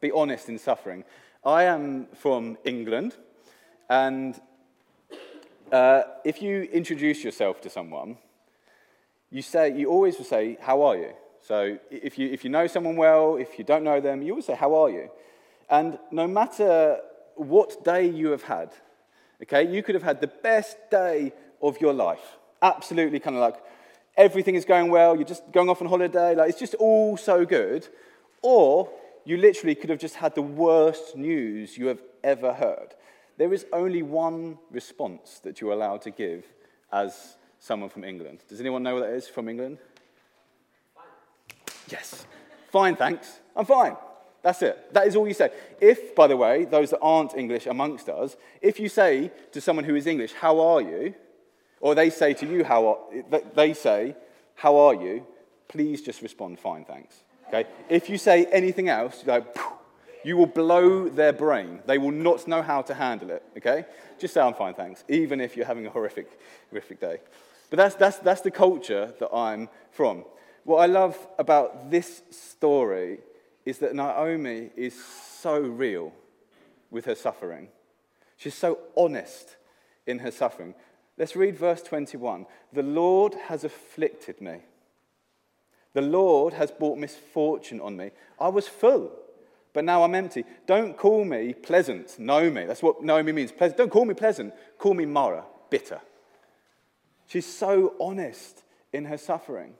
Be 0.00 0.10
honest 0.10 0.48
in 0.48 0.58
suffering. 0.58 1.04
I 1.44 1.64
am 1.64 2.06
from 2.14 2.58
England, 2.64 3.14
and 3.88 4.40
uh, 5.70 6.02
if 6.24 6.42
you 6.42 6.62
introduce 6.62 7.22
yourself 7.22 7.60
to 7.62 7.70
someone, 7.70 8.18
you 9.30 9.42
say 9.42 9.76
you 9.76 9.88
always 9.88 10.18
will 10.18 10.24
say, 10.24 10.58
"How 10.60 10.82
are 10.82 10.96
you?" 10.96 11.12
So 11.40 11.78
if 11.90 12.18
you 12.18 12.28
if 12.28 12.42
you 12.42 12.50
know 12.50 12.66
someone 12.66 12.96
well, 12.96 13.36
if 13.36 13.58
you 13.58 13.64
don't 13.64 13.84
know 13.84 14.00
them, 14.00 14.22
you 14.22 14.32
always 14.32 14.46
say, 14.46 14.56
"How 14.56 14.74
are 14.74 14.90
you?" 14.90 15.10
And 15.70 15.98
no 16.10 16.26
matter 16.26 16.98
what 17.36 17.84
day 17.84 18.08
you 18.08 18.30
have 18.30 18.42
had, 18.42 18.70
Okay, 19.42 19.70
you 19.70 19.82
could 19.82 19.94
have 19.94 20.04
had 20.04 20.20
the 20.20 20.28
best 20.28 20.78
day 20.90 21.32
of 21.60 21.80
your 21.80 21.92
life. 21.92 22.38
Absolutely, 22.62 23.20
kind 23.20 23.36
of 23.36 23.42
like 23.42 23.56
everything 24.16 24.54
is 24.54 24.64
going 24.64 24.90
well, 24.90 25.14
you're 25.14 25.26
just 25.26 25.50
going 25.52 25.68
off 25.68 25.82
on 25.82 25.88
holiday, 25.88 26.34
like 26.34 26.50
it's 26.50 26.58
just 26.58 26.74
all 26.74 27.16
so 27.16 27.44
good. 27.44 27.86
Or 28.42 28.90
you 29.24 29.36
literally 29.36 29.74
could 29.74 29.90
have 29.90 29.98
just 29.98 30.16
had 30.16 30.34
the 30.34 30.42
worst 30.42 31.16
news 31.16 31.76
you 31.76 31.86
have 31.86 32.00
ever 32.22 32.52
heard. 32.52 32.94
There 33.38 33.52
is 33.52 33.66
only 33.72 34.02
one 34.02 34.58
response 34.70 35.40
that 35.40 35.60
you're 35.60 35.72
allowed 35.72 36.02
to 36.02 36.10
give 36.10 36.46
as 36.92 37.36
someone 37.58 37.90
from 37.90 38.04
England. 38.04 38.40
Does 38.48 38.60
anyone 38.60 38.82
know 38.82 38.94
what 38.94 39.00
that 39.00 39.14
is 39.14 39.28
from 39.28 39.48
England? 39.48 39.78
Fine. 40.94 41.04
Yes. 41.90 42.26
Fine, 42.70 42.96
thanks. 42.96 43.40
I'm 43.54 43.66
fine. 43.66 43.96
That's 44.42 44.62
it. 44.62 44.92
That 44.94 45.06
is 45.06 45.16
all 45.16 45.26
you 45.26 45.34
say. 45.34 45.50
If, 45.80 46.14
by 46.14 46.28
the 46.28 46.36
way, 46.36 46.64
those 46.64 46.90
that 46.90 47.00
aren't 47.00 47.34
English 47.34 47.66
amongst 47.66 48.08
us, 48.08 48.36
if 48.62 48.78
you 48.78 48.88
say 48.88 49.32
to 49.52 49.60
someone 49.60 49.84
who 49.84 49.96
is 49.96 50.06
English, 50.06 50.34
How 50.34 50.60
are 50.60 50.80
you? 50.80 51.14
Or 51.80 51.94
they 51.94 52.10
say 52.10 52.34
to 52.34 52.46
you, 52.46 52.64
How 52.64 52.86
are, 52.88 53.42
they 53.54 53.74
say, 53.74 54.16
How 54.54 54.76
are 54.76 54.94
you? 54.94 55.26
Please 55.68 56.02
just 56.02 56.22
respond, 56.22 56.58
Fine, 56.58 56.84
thanks. 56.84 57.16
Okay? 57.48 57.66
If 57.88 58.08
you 58.10 58.18
say 58.18 58.46
anything 58.46 58.88
else, 58.88 59.22
like, 59.26 59.44
you 60.24 60.36
will 60.36 60.46
blow 60.46 61.08
their 61.08 61.32
brain. 61.32 61.80
They 61.86 61.98
will 61.98 62.10
not 62.10 62.48
know 62.48 62.60
how 62.60 62.82
to 62.82 62.94
handle 62.94 63.30
it. 63.30 63.44
Okay? 63.58 63.84
Just 64.18 64.34
say, 64.34 64.40
I'm 64.40 64.54
fine, 64.54 64.74
thanks, 64.74 65.04
even 65.08 65.40
if 65.40 65.56
you're 65.56 65.66
having 65.66 65.86
a 65.86 65.90
horrific, 65.90 66.40
horrific 66.70 67.00
day. 67.00 67.18
But 67.70 67.76
that's, 67.76 67.94
that's, 67.94 68.18
that's 68.18 68.40
the 68.40 68.50
culture 68.50 69.14
that 69.18 69.34
I'm 69.34 69.68
from. 69.92 70.24
What 70.64 70.78
I 70.78 70.86
love 70.86 71.16
about 71.38 71.90
this 71.90 72.22
story 72.30 73.18
is 73.64 73.78
that 73.78 73.94
Naomi 73.94 74.70
is 74.76 75.00
so 75.00 75.58
real 75.58 76.12
with 76.90 77.04
her 77.04 77.14
suffering. 77.14 77.68
She's 78.36 78.54
so 78.54 78.78
honest 78.96 79.56
in 80.06 80.20
her 80.20 80.30
suffering. 80.30 80.74
Let's 81.18 81.36
read 81.36 81.56
verse 81.56 81.82
21. 81.82 82.46
The 82.72 82.82
Lord 82.82 83.34
has 83.48 83.64
afflicted 83.64 84.40
me. 84.40 84.58
The 85.94 86.02
Lord 86.02 86.52
has 86.52 86.70
brought 86.70 86.98
misfortune 86.98 87.80
on 87.80 87.96
me. 87.96 88.10
I 88.38 88.48
was 88.48 88.68
full, 88.68 89.12
but 89.72 89.84
now 89.84 90.02
I'm 90.02 90.14
empty. 90.14 90.44
Don't 90.66 90.96
call 90.96 91.24
me 91.24 91.54
pleasant, 91.54 92.18
Naomi. 92.18 92.66
That's 92.66 92.82
what 92.82 93.02
Naomi 93.02 93.32
means. 93.32 93.50
Pleasant. 93.50 93.78
Don't 93.78 93.90
call 93.90 94.04
me 94.04 94.12
pleasant. 94.12 94.52
Call 94.78 94.92
me 94.92 95.06
Mara, 95.06 95.44
bitter. 95.70 96.00
She's 97.26 97.46
so 97.46 97.94
honest 97.98 98.62
in 98.92 99.06
her 99.06 99.16
suffering. 99.16 99.74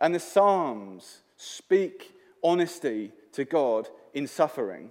And 0.00 0.14
the 0.14 0.20
Psalms 0.20 1.20
speak 1.36 2.14
honesty 2.42 3.12
to 3.32 3.44
God 3.44 3.88
in 4.14 4.26
suffering. 4.26 4.90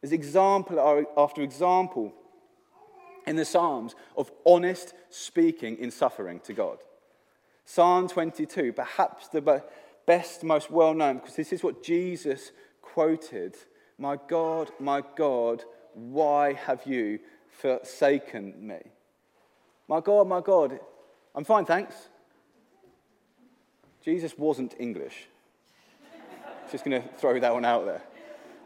There's 0.00 0.12
example 0.12 0.78
uh, 0.78 1.20
after 1.20 1.42
example 1.42 2.14
in 3.26 3.36
the 3.36 3.44
Psalms 3.44 3.94
of 4.16 4.30
honest 4.44 4.94
speaking 5.10 5.76
in 5.78 5.90
suffering 5.90 6.40
to 6.40 6.52
God. 6.52 6.78
Psalm 7.64 8.08
22, 8.08 8.72
perhaps 8.72 9.28
the 9.28 9.62
best, 10.06 10.44
most 10.44 10.70
well 10.70 10.94
known, 10.94 11.16
because 11.16 11.34
this 11.34 11.52
is 11.52 11.62
what 11.62 11.82
Jesus 11.82 12.52
quoted 12.80 13.56
My 13.98 14.16
God, 14.28 14.70
my 14.78 15.02
God, 15.16 15.64
why 15.94 16.52
have 16.52 16.86
you 16.86 17.18
forsaken 17.50 18.54
me? 18.58 18.78
My 19.88 20.00
God, 20.00 20.28
my 20.28 20.40
God, 20.40 20.78
I'm 21.34 21.44
fine, 21.44 21.64
thanks. 21.64 21.94
Jesus 24.04 24.38
wasn't 24.38 24.74
English. 24.78 25.26
Just 26.70 26.84
going 26.84 27.02
to 27.02 27.08
throw 27.16 27.38
that 27.40 27.52
one 27.52 27.64
out 27.64 27.84
there. 27.86 28.02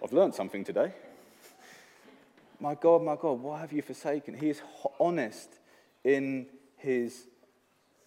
I've 0.02 0.12
learned 0.12 0.34
something 0.34 0.64
today. 0.64 0.92
My 2.60 2.74
God, 2.74 3.02
my 3.02 3.16
God, 3.16 3.40
why 3.40 3.60
have 3.60 3.72
you 3.72 3.80
forsaken? 3.80 4.34
He 4.34 4.50
is 4.50 4.60
honest 5.00 5.58
in 6.04 6.46
his 6.76 7.26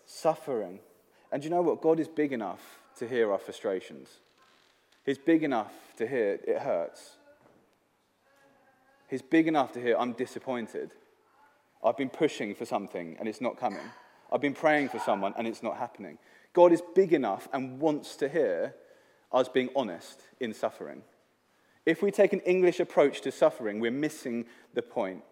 suffering. 0.06 0.80
And 1.32 1.44
you 1.44 1.50
know 1.50 1.64
what? 1.64 1.82
God 1.82 2.00
is 2.00 2.08
big 2.08 2.32
enough 2.32 2.62
to 2.98 3.08
hear 3.08 3.32
our 3.32 3.40
frustrations. 3.40 4.20
He's 5.04 5.18
big 5.18 5.44
enough 5.44 5.74
to 5.98 6.08
hear 6.08 6.40
it 6.48 6.60
hurts. 6.60 7.18
He's 9.10 9.24
big 9.24 9.48
enough 9.48 9.72
to 9.74 9.82
hear 9.82 9.98
I'm 9.98 10.14
disappointed. 10.14 10.92
I've 11.84 11.98
been 11.98 12.10
pushing 12.10 12.54
for 12.54 12.66
something 12.66 13.18
and 13.20 13.28
it's 13.28 13.42
not 13.42 13.60
coming. 13.60 13.92
I've 14.32 14.42
been 14.42 14.54
praying 14.54 14.90
for 14.90 15.00
someone 15.00 15.34
and 15.36 15.48
it's 15.48 15.64
not 15.64 15.78
happening. 15.78 16.20
God 16.54 16.72
is 16.72 16.82
big 16.94 17.12
enough 17.12 17.48
and 17.54 17.80
wants 17.80 18.16
to 18.18 18.30
hear 18.30 18.76
us 19.32 19.50
being 19.50 19.70
honest 19.76 20.22
in 20.40 20.54
suffering. 20.54 21.02
If 21.86 22.02
we 22.02 22.12
take 22.12 22.34
an 22.34 22.40
English 22.42 22.80
approach 22.80 23.22
to 23.22 23.32
suffering, 23.32 23.80
we're 23.80 23.92
missing 23.92 24.46
the 24.74 24.82
point. 24.82 25.24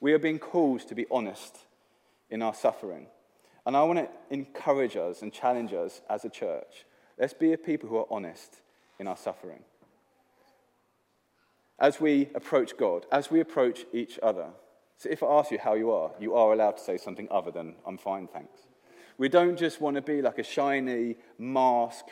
We 0.00 0.12
are 0.12 0.18
being 0.18 0.38
called 0.38 0.80
to 0.88 0.94
be 0.94 1.06
honest 1.10 1.58
in 2.30 2.42
our 2.42 2.54
suffering. 2.54 3.06
And 3.66 3.76
I 3.76 3.82
want 3.82 3.98
to 3.98 4.08
encourage 4.30 4.96
us 4.96 5.22
and 5.22 5.32
challenge 5.32 5.72
us 5.72 6.00
as 6.08 6.24
a 6.24 6.30
church. 6.30 6.84
Let's 7.18 7.34
be 7.34 7.52
a 7.52 7.58
people 7.58 7.88
who 7.88 7.98
are 7.98 8.06
honest 8.10 8.62
in 8.98 9.06
our 9.06 9.16
suffering. 9.16 9.60
As 11.78 12.00
we 12.00 12.30
approach 12.34 12.76
God, 12.76 13.06
as 13.12 13.30
we 13.30 13.40
approach 13.40 13.84
each 13.92 14.18
other. 14.22 14.48
So 14.96 15.08
if 15.10 15.22
I 15.22 15.26
ask 15.26 15.50
you 15.50 15.58
how 15.58 15.74
you 15.74 15.92
are, 15.92 16.10
you 16.18 16.34
are 16.34 16.52
allowed 16.52 16.78
to 16.78 16.82
say 16.82 16.98
something 16.98 17.28
other 17.30 17.50
than, 17.50 17.74
I'm 17.86 17.98
fine, 17.98 18.26
thanks. 18.26 18.58
We 19.16 19.28
don't 19.28 19.58
just 19.58 19.80
want 19.80 19.96
to 19.96 20.02
be 20.02 20.22
like 20.22 20.38
a 20.38 20.42
shiny 20.42 21.16
mask 21.38 22.06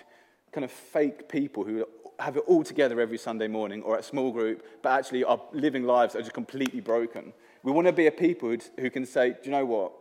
kind 0.52 0.64
of 0.64 0.70
fake 0.70 1.28
people 1.28 1.64
who 1.64 1.84
have 2.18 2.36
it 2.36 2.44
all 2.46 2.64
together 2.64 3.00
every 3.00 3.18
Sunday 3.18 3.46
morning 3.46 3.82
or 3.82 3.94
at 3.94 4.00
a 4.00 4.04
small 4.04 4.32
group, 4.32 4.64
but 4.82 4.90
actually 4.90 5.24
are 5.24 5.40
living 5.52 5.84
lives 5.84 6.12
that 6.12 6.20
are 6.20 6.22
just 6.22 6.34
completely 6.34 6.80
broken. 6.80 7.32
We 7.62 7.72
want 7.72 7.86
to 7.86 7.92
be 7.92 8.06
a 8.06 8.12
people 8.12 8.56
who 8.78 8.90
can 8.90 9.06
say, 9.06 9.30
Do 9.30 9.38
you 9.44 9.50
know 9.50 9.64
what? 9.64 9.92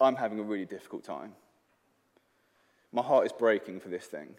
I'm 0.00 0.16
having 0.16 0.40
a 0.40 0.42
really 0.42 0.64
difficult 0.64 1.04
time. 1.04 1.34
My 2.92 3.02
heart 3.02 3.26
is 3.26 3.32
breaking 3.32 3.80
for 3.80 3.88
this 3.88 4.04
thing. 4.04 4.34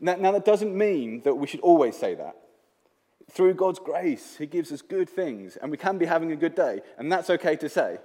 Now, 0.00 0.16
now, 0.16 0.32
that 0.32 0.44
doesn't 0.44 0.76
mean 0.76 1.22
that 1.22 1.34
we 1.34 1.46
should 1.46 1.60
always 1.60 1.96
say 1.96 2.14
that. 2.14 2.36
Through 3.30 3.54
God's 3.54 3.78
grace, 3.78 4.36
He 4.36 4.46
gives 4.46 4.70
us 4.72 4.82
good 4.82 5.08
things, 5.08 5.56
and 5.56 5.70
we 5.70 5.76
can 5.76 5.98
be 5.98 6.06
having 6.06 6.32
a 6.32 6.36
good 6.36 6.54
day, 6.54 6.80
and 6.98 7.10
that's 7.10 7.30
okay 7.30 7.56
to 7.56 7.68
say, 7.68 7.98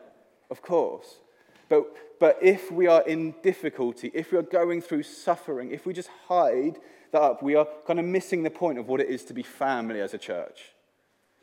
of 0.50 0.62
course. 0.62 1.20
But, 1.68 2.20
but 2.20 2.38
if 2.42 2.72
we 2.72 2.88
are 2.88 3.02
in 3.02 3.36
difficulty, 3.44 4.12
if 4.14 4.32
we 4.32 4.38
are 4.38 4.44
going 4.44 4.82
through 4.82 5.04
suffering, 5.04 5.72
if 5.72 5.86
we 5.86 5.94
just 5.94 6.10
hide 6.28 6.80
that 7.12 7.22
up, 7.22 7.43
we 7.43 7.56
are 7.56 7.67
kind 7.86 8.00
of 8.00 8.06
missing 8.06 8.43
the 8.43 8.50
point 8.50 8.80
of 8.80 8.88
what 8.88 9.00
it 9.00 9.10
is 9.10 9.24
to 9.26 9.34
be 9.34 9.43
family 9.43 10.02
as 10.02 10.13
a 10.13 10.17
church. 10.17 10.72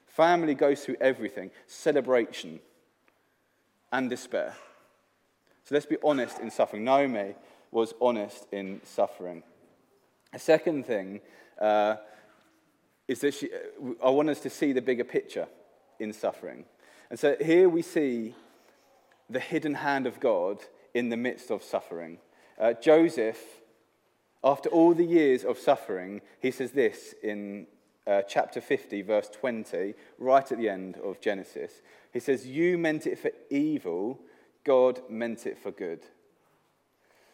Family 0.06 0.54
goes 0.54 0.84
through 0.84 0.96
everything 1.00 1.50
celebration 1.66 2.60
and 3.92 4.08
despair. 4.08 4.54
So 5.64 5.74
let's 5.74 5.86
be 5.86 5.96
honest 6.04 6.38
in 6.38 6.50
suffering. 6.50 6.84
Naomi 6.84 7.34
was 7.70 7.92
honest 8.00 8.46
in 8.52 8.80
suffering. 8.84 9.42
A 10.32 10.38
second 10.38 10.86
thing 10.86 11.20
uh, 11.60 11.96
is 13.08 13.20
that 13.20 13.34
she, 13.34 13.50
I 14.02 14.10
want 14.10 14.30
us 14.30 14.40
to 14.40 14.50
see 14.50 14.72
the 14.72 14.82
bigger 14.82 15.04
picture 15.04 15.48
in 15.98 16.12
suffering. 16.12 16.64
And 17.10 17.18
so 17.18 17.36
here 17.40 17.68
we 17.68 17.82
see 17.82 18.34
the 19.28 19.40
hidden 19.40 19.74
hand 19.74 20.06
of 20.06 20.20
God 20.20 20.58
in 20.94 21.08
the 21.08 21.16
midst 21.16 21.50
of 21.50 21.62
suffering. 21.62 22.18
Uh, 22.58 22.72
Joseph, 22.72 23.38
after 24.46 24.68
all 24.68 24.94
the 24.94 25.04
years 25.04 25.44
of 25.44 25.58
suffering, 25.58 26.20
he 26.40 26.52
says 26.52 26.70
this 26.70 27.16
in 27.20 27.66
uh, 28.06 28.22
chapter 28.22 28.60
50, 28.60 29.02
verse 29.02 29.28
20, 29.28 29.94
right 30.18 30.52
at 30.52 30.56
the 30.56 30.68
end 30.68 30.96
of 30.98 31.20
Genesis. 31.20 31.82
He 32.12 32.20
says, 32.20 32.46
You 32.46 32.78
meant 32.78 33.08
it 33.08 33.18
for 33.18 33.32
evil, 33.50 34.20
God 34.62 35.00
meant 35.10 35.46
it 35.46 35.58
for 35.58 35.72
good. 35.72 36.06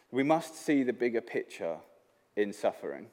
We 0.09 0.23
must 0.23 0.55
see 0.55 0.81
the 0.81 0.91
bigger 0.91 1.21
picture 1.21 1.77
in 2.35 2.51
suffering. 2.51 3.07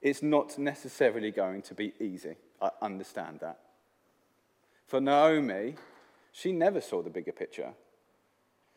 It's 0.00 0.22
not 0.22 0.56
necessarily 0.56 1.30
going 1.30 1.60
to 1.62 1.74
be 1.74 1.92
easy. 2.00 2.36
I 2.62 2.70
understand 2.80 3.40
that. 3.40 3.58
For 4.86 5.02
Naomi, 5.02 5.74
she 6.32 6.52
never 6.52 6.80
saw 6.80 7.02
the 7.02 7.10
bigger 7.10 7.32
picture. 7.32 7.72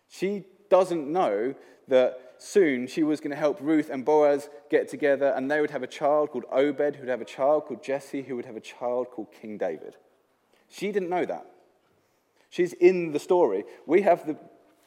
She 0.10 0.44
doesn't 0.72 1.12
know 1.12 1.54
that 1.90 2.36
soon 2.38 2.88
she 2.88 3.04
was 3.04 3.20
going 3.20 3.30
to 3.30 3.38
help 3.38 3.60
Ruth 3.62 3.90
and 3.92 4.04
Boaz 4.04 4.50
get 4.72 4.88
together 4.88 5.34
and 5.36 5.52
they 5.52 5.62
would 5.62 5.70
have 5.70 5.84
a 5.84 5.88
child 5.88 6.32
called 6.32 6.46
Obed, 6.52 6.96
who 6.96 7.02
would 7.02 7.10
have 7.10 7.22
a 7.22 7.26
child 7.26 7.66
called 7.66 7.84
Jesse, 7.84 8.24
who 8.24 8.38
would 8.38 8.46
have 8.46 8.56
a 8.56 8.62
child 8.62 9.12
called 9.12 9.28
King 9.40 9.58
David. 9.58 9.98
She 10.70 10.92
didn't 10.92 11.10
know 11.10 11.26
that. 11.26 11.46
She's 12.50 12.74
in 12.74 13.12
the 13.12 13.20
story. 13.20 13.66
We 13.86 14.02
have 14.02 14.26
the 14.26 14.38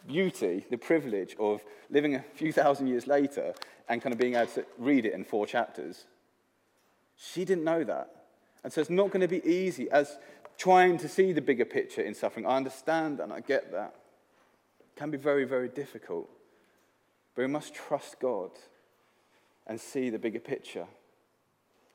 beauty, 0.08 0.64
the 0.70 0.78
privilege 0.78 1.36
of 1.38 1.62
living 1.90 2.14
a 2.14 2.24
few 2.34 2.52
thousand 2.52 2.88
years 2.88 3.06
later 3.06 3.54
and 3.88 4.02
kind 4.02 4.12
of 4.12 4.18
being 4.18 4.34
able 4.34 4.50
to 4.52 4.64
read 4.78 5.04
it 5.04 5.12
in 5.12 5.24
four 5.24 5.46
chapters. 5.46 6.06
She 7.14 7.44
didn't 7.44 7.64
know 7.64 7.84
that. 7.84 8.10
And 8.64 8.72
so 8.72 8.80
it's 8.80 8.90
not 8.90 9.10
going 9.10 9.20
to 9.20 9.28
be 9.28 9.46
easy 9.46 9.90
as 9.90 10.18
trying 10.56 10.96
to 10.98 11.08
see 11.08 11.32
the 11.32 11.42
bigger 11.42 11.66
picture 11.66 12.00
in 12.00 12.14
suffering. 12.14 12.46
I 12.46 12.56
understand 12.56 13.20
and 13.20 13.32
I 13.32 13.40
get 13.40 13.70
that 13.72 13.94
can 14.96 15.10
be 15.10 15.18
very, 15.18 15.44
very 15.44 15.68
difficult. 15.68 16.28
But 17.34 17.42
we 17.42 17.48
must 17.48 17.74
trust 17.74 18.20
God 18.20 18.50
and 19.66 19.80
see 19.80 20.10
the 20.10 20.18
bigger 20.18 20.40
picture. 20.40 20.86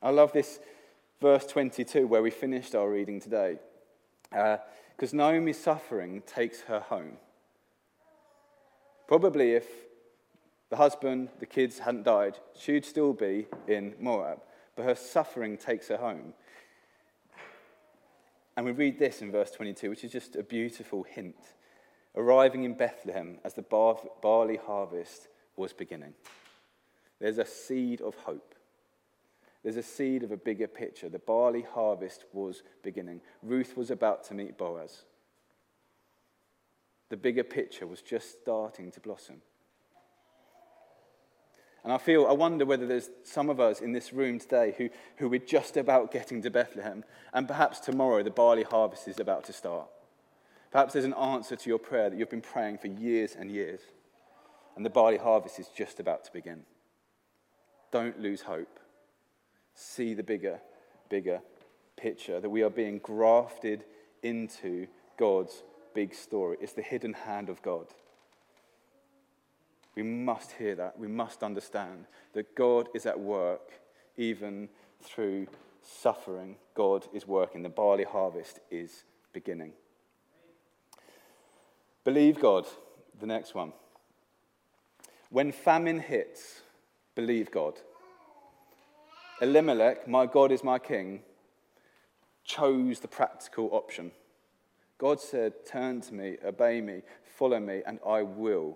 I 0.02 0.10
love 0.10 0.34
this 0.34 0.60
verse 1.22 1.46
22 1.46 2.08
where 2.08 2.22
we 2.22 2.32
finished 2.32 2.76
our 2.76 2.90
reading 2.90 3.20
today. 3.20 3.58
Because 4.30 5.14
uh, 5.14 5.18
Naomi's 5.18 5.60
suffering 5.60 6.22
takes 6.26 6.62
her 6.62 6.80
home. 6.80 7.18
Probably 9.08 9.54
if 9.54 9.66
the 10.70 10.76
husband, 10.76 11.30
the 11.40 11.46
kids 11.46 11.80
hadn't 11.80 12.04
died, 12.04 12.38
she'd 12.58 12.86
still 12.86 13.14
be 13.14 13.48
in 13.68 13.96
Moab. 14.00 14.40
But 14.76 14.86
her 14.86 14.96
suffering 14.96 15.58
takes 15.58 15.88
her 15.88 15.98
home. 15.98 16.34
And 18.56 18.66
we 18.66 18.72
read 18.72 19.00
this 19.00 19.22
in 19.22 19.32
verse 19.32 19.52
22, 19.52 19.90
which 19.90 20.04
is 20.04 20.12
just 20.12 20.36
a 20.36 20.44
beautiful 20.44 21.04
hint. 21.04 21.38
Arriving 22.16 22.64
in 22.64 22.74
Bethlehem 22.74 23.38
as 23.44 23.54
the 23.54 23.62
barley 24.22 24.58
harvest 24.58 25.28
was 25.56 25.74
beginning. 25.74 26.14
There's 27.20 27.38
a 27.38 27.46
seed 27.46 28.02
of 28.02 28.16
hope. 28.16 28.56
There's 29.64 29.76
a 29.76 29.84
seed 29.84 30.24
of 30.24 30.32
a 30.32 30.38
bigger 30.38 30.68
picture. 30.68 31.10
The 31.10 31.20
barley 31.20 31.62
harvest 31.62 32.26
was 32.32 32.64
beginning. 32.82 33.22
Ruth 33.44 33.76
was 33.76 33.92
about 33.92 34.24
to 34.26 34.34
meet 34.34 34.58
Boaz. 34.58 35.04
The 37.10 37.18
bigger 37.18 37.44
picture 37.44 37.86
was 37.86 38.02
just 38.02 38.42
starting 38.42 38.92
to 38.92 39.00
blossom. 39.00 39.42
And 41.84 41.94
I 41.94 41.98
feel, 41.98 42.28
I 42.28 42.34
wonder 42.34 42.66
whether 42.66 42.86
there's 42.86 43.10
some 43.24 43.50
of 43.50 43.60
us 43.60 43.82
in 43.82 43.94
this 43.94 44.12
room 44.14 44.40
today 44.40 44.76
who, 44.78 44.90
who 45.18 45.30
we're 45.30 45.40
just 45.40 45.78
about 45.78 46.12
getting 46.12 46.42
to 46.42 46.50
Bethlehem, 46.50 47.04
and 47.34 47.48
perhaps 47.48 47.80
tomorrow 47.80 48.22
the 48.22 48.30
barley 48.30 48.64
harvest 48.64 49.08
is 49.08 49.20
about 49.20 49.46
to 49.46 49.54
start. 49.54 49.88
Perhaps 50.72 50.94
there's 50.94 51.06
an 51.06 51.14
answer 51.14 51.56
to 51.56 51.70
your 51.70 51.80
prayer 51.80 52.10
that 52.10 52.18
you've 52.18 52.30
been 52.30 52.42
praying 52.42 52.78
for 52.78 52.88
years 52.88 53.36
and 53.38 53.52
years, 53.52 53.82
and 54.76 54.86
the 54.86 54.90
barley 54.90 55.18
harvest 55.18 55.60
is 55.60 55.68
just 55.76 56.00
about 56.00 56.24
to 56.26 56.32
begin. 56.32 56.64
Don't 57.92 58.20
lose 58.20 58.42
hope. 58.42 58.80
See 59.74 60.14
the 60.14 60.24
bigger, 60.24 60.60
bigger 61.10 61.42
picture 61.98 62.40
that 62.40 62.50
we 62.50 62.62
are 62.62 62.70
being 62.70 63.00
grafted 63.00 63.84
into 64.22 64.88
God's 65.18 65.64
big 65.94 66.14
story. 66.14 66.58
It's 66.62 66.74
the 66.74 66.82
hidden 66.82 67.14
hand 67.14 67.50
of 67.50 67.62
God. 67.62 67.88
We 69.96 70.04
must 70.04 70.54
hear 70.54 70.76
that. 70.76 71.00
We 71.00 71.08
must 71.08 71.44
understand 71.44 72.06
that 72.34 72.56
God 72.56 72.90
is 72.94 73.06
at 73.06 73.20
work 73.20 73.72
even 74.18 74.70
through 75.02 75.48
suffering. 75.82 76.58
God 76.76 77.08
is 77.12 77.28
working. 77.28 77.64
The 77.64 77.70
barley 77.70 78.04
harvest 78.06 78.60
is 78.70 79.04
beginning. 79.34 79.74
Believe 82.10 82.40
God, 82.42 82.66
the 83.20 83.28
next 83.28 83.54
one. 83.54 83.72
When 85.30 85.52
famine 85.52 86.00
hits, 86.00 86.62
believe 87.14 87.52
God. 87.52 87.76
Elimelech, 89.44 90.08
my 90.08 90.26
God 90.26 90.52
is 90.52 90.64
my 90.64 90.80
king, 90.80 91.22
chose 92.44 93.00
the 93.00 93.08
practical 93.08 93.70
option. 93.74 94.10
God 94.98 95.22
said, 95.22 95.54
Turn 95.68 96.02
to 96.02 96.16
me, 96.16 96.38
obey 96.44 96.82
me, 96.82 97.04
follow 97.38 97.60
me, 97.60 97.84
and 97.86 98.00
I 98.04 98.24
will 98.24 98.76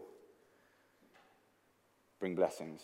bring 2.19 2.35
blessings. 2.35 2.83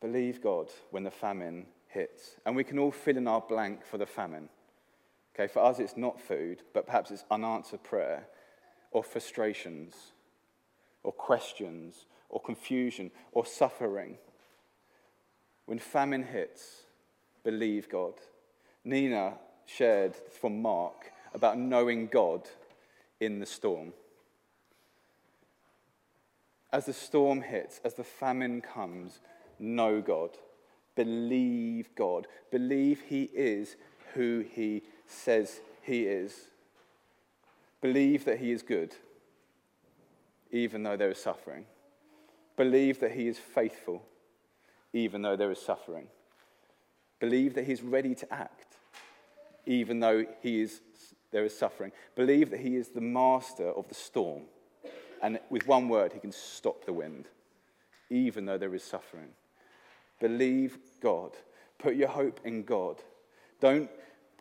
Believe 0.00 0.40
God 0.40 0.68
when 0.92 1.02
the 1.02 1.10
famine 1.10 1.66
hits. 1.88 2.36
And 2.46 2.54
we 2.54 2.62
can 2.62 2.78
all 2.78 2.92
fill 2.92 3.16
in 3.16 3.26
our 3.26 3.40
blank 3.40 3.84
for 3.84 3.98
the 3.98 4.06
famine. 4.06 4.48
Okay, 5.38 5.52
for 5.52 5.60
us, 5.60 5.78
it's 5.78 5.96
not 5.96 6.20
food, 6.20 6.62
but 6.72 6.86
perhaps 6.86 7.12
it's 7.12 7.24
unanswered 7.30 7.84
prayer, 7.84 8.26
or 8.90 9.04
frustrations, 9.04 9.94
or 11.04 11.12
questions, 11.12 12.06
or 12.28 12.40
confusion, 12.40 13.12
or 13.30 13.46
suffering. 13.46 14.18
When 15.66 15.78
famine 15.78 16.24
hits, 16.24 16.82
believe 17.44 17.88
God. 17.88 18.14
Nina 18.84 19.34
shared 19.64 20.16
from 20.40 20.60
Mark 20.60 21.12
about 21.32 21.56
knowing 21.56 22.08
God 22.08 22.48
in 23.20 23.38
the 23.38 23.46
storm. 23.46 23.92
As 26.72 26.86
the 26.86 26.92
storm 26.92 27.42
hits, 27.42 27.80
as 27.84 27.94
the 27.94 28.02
famine 28.02 28.60
comes, 28.60 29.20
know 29.60 30.00
God. 30.00 30.30
Believe 30.96 31.94
God. 31.94 32.26
Believe 32.50 33.02
He 33.02 33.24
is 33.32 33.76
who 34.14 34.44
He 34.50 34.82
says 35.08 35.60
He 35.82 36.02
is. 36.02 36.34
Believe 37.80 38.24
that 38.24 38.38
He 38.38 38.52
is 38.52 38.62
good, 38.62 38.94
even 40.50 40.82
though 40.82 40.96
there 40.96 41.10
is 41.10 41.18
suffering. 41.18 41.64
Believe 42.56 43.00
that 43.00 43.12
He 43.12 43.28
is 43.28 43.38
faithful, 43.38 44.02
even 44.92 45.22
though 45.22 45.36
there 45.36 45.50
is 45.50 45.60
suffering. 45.60 46.06
Believe 47.20 47.54
that 47.54 47.64
He 47.64 47.72
is 47.72 47.82
ready 47.82 48.14
to 48.14 48.32
act, 48.32 48.76
even 49.66 50.00
though 50.00 50.24
he 50.40 50.60
is, 50.60 50.80
there 51.30 51.44
is 51.44 51.56
suffering. 51.56 51.92
Believe 52.14 52.50
that 52.50 52.60
He 52.60 52.76
is 52.76 52.88
the 52.88 53.00
master 53.00 53.68
of 53.68 53.88
the 53.88 53.94
storm 53.94 54.42
and 55.22 55.40
with 55.50 55.66
one 55.66 55.88
word, 55.88 56.12
he 56.12 56.20
can 56.20 56.32
stop 56.32 56.84
the 56.84 56.92
wind, 56.92 57.26
even 58.10 58.46
though 58.46 58.58
there 58.58 58.74
is 58.74 58.84
suffering. 58.84 59.30
Believe 60.20 60.78
God. 61.00 61.32
Put 61.78 61.96
your 61.96 62.08
hope 62.08 62.40
in 62.44 62.64
God. 62.64 62.96
Don't 63.60 63.90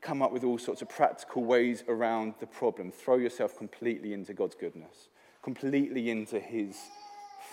come 0.01 0.21
up 0.21 0.31
with 0.31 0.43
all 0.43 0.57
sorts 0.57 0.81
of 0.81 0.89
practical 0.89 1.43
ways 1.43 1.83
around 1.87 2.35
the 2.39 2.47
problem. 2.47 2.91
Throw 2.91 3.17
yourself 3.17 3.57
completely 3.57 4.13
into 4.13 4.33
God's 4.33 4.55
goodness, 4.55 5.09
completely 5.41 6.09
into 6.09 6.39
his 6.39 6.77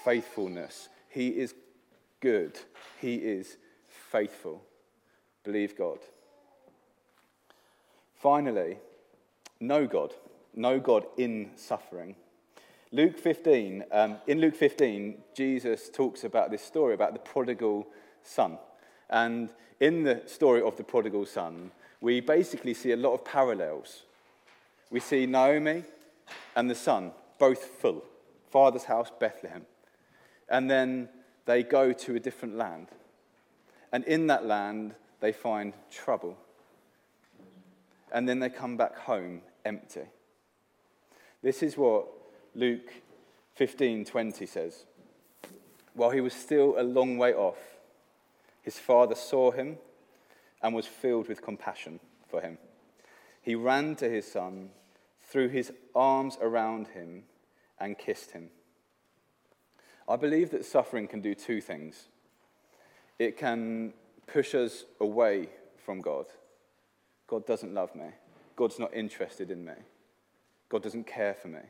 faithfulness. 0.04 0.88
He 1.08 1.28
is 1.28 1.54
good, 2.20 2.58
he 3.00 3.16
is 3.16 3.56
faithful. 4.10 4.62
Believe 5.44 5.76
God. 5.76 5.98
Finally, 8.14 8.78
know 9.60 9.86
God. 9.86 10.12
Know 10.54 10.80
God 10.80 11.04
in 11.18 11.50
suffering. 11.56 12.16
Luke 12.92 13.18
15, 13.18 13.84
um, 13.90 14.18
in 14.26 14.40
Luke 14.40 14.54
15, 14.54 15.16
Jesus 15.34 15.90
talks 15.90 16.22
about 16.22 16.50
this 16.50 16.62
story 16.62 16.94
about 16.94 17.12
the 17.12 17.18
prodigal 17.18 17.86
son. 18.22 18.58
And 19.10 19.50
in 19.80 20.04
the 20.04 20.22
story 20.26 20.62
of 20.62 20.76
the 20.76 20.84
prodigal 20.84 21.26
son, 21.26 21.72
we 22.04 22.20
basically 22.20 22.74
see 22.74 22.92
a 22.92 22.98
lot 22.98 23.14
of 23.14 23.24
parallels. 23.24 24.02
We 24.90 25.00
see 25.00 25.24
Naomi 25.24 25.84
and 26.54 26.68
the 26.68 26.74
son, 26.74 27.12
both 27.38 27.64
full, 27.64 28.04
father's 28.50 28.84
house, 28.84 29.10
Bethlehem. 29.18 29.64
And 30.50 30.70
then 30.70 31.08
they 31.46 31.62
go 31.62 31.94
to 31.94 32.14
a 32.14 32.20
different 32.20 32.56
land. 32.56 32.88
And 33.90 34.04
in 34.04 34.26
that 34.26 34.44
land, 34.44 34.94
they 35.20 35.32
find 35.32 35.72
trouble. 35.90 36.36
And 38.12 38.28
then 38.28 38.38
they 38.38 38.50
come 38.50 38.76
back 38.76 38.98
home 38.98 39.40
empty. 39.64 40.04
This 41.42 41.62
is 41.62 41.78
what 41.78 42.06
Luke 42.54 42.92
15:20 43.56 44.44
says, 44.44 44.84
"While 45.94 46.10
he 46.10 46.20
was 46.20 46.34
still 46.34 46.78
a 46.78 46.82
long 46.82 47.16
way 47.16 47.32
off, 47.32 47.78
his 48.60 48.78
father 48.78 49.14
saw 49.14 49.52
him 49.52 49.78
and 50.64 50.74
was 50.74 50.86
filled 50.86 51.28
with 51.28 51.42
compassion 51.42 52.00
for 52.26 52.40
him. 52.40 52.58
He 53.42 53.54
ran 53.54 53.94
to 53.96 54.08
his 54.08 54.26
son, 54.26 54.70
threw 55.20 55.48
his 55.48 55.70
arms 55.94 56.38
around 56.40 56.88
him, 56.88 57.24
and 57.78 57.98
kissed 57.98 58.30
him." 58.30 58.50
I 60.08 60.16
believe 60.16 60.50
that 60.50 60.64
suffering 60.64 61.06
can 61.06 61.20
do 61.20 61.34
two 61.34 61.60
things. 61.60 62.08
It 63.18 63.36
can 63.36 63.92
push 64.26 64.54
us 64.54 64.86
away 65.00 65.50
from 65.76 66.00
God. 66.00 66.32
God 67.26 67.44
doesn't 67.44 67.74
love 67.74 67.94
me. 67.94 68.10
God's 68.56 68.78
not 68.78 68.94
interested 68.94 69.50
in 69.50 69.64
me. 69.64 69.74
God 70.70 70.82
doesn't 70.82 71.04
care 71.04 71.34
for 71.34 71.48
me. 71.48 71.60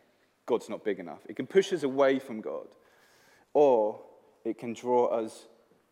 God's 0.47 0.69
not 0.69 0.85
big 0.85 1.01
enough. 1.01 1.27
It 1.27 1.35
can 1.35 1.49
push 1.49 1.73
us 1.73 1.83
away 1.83 2.21
from 2.21 2.41
God, 2.41 2.69
or 3.55 4.01
it 4.45 4.57
can 4.57 4.73
draw 4.73 5.07
us 5.07 5.49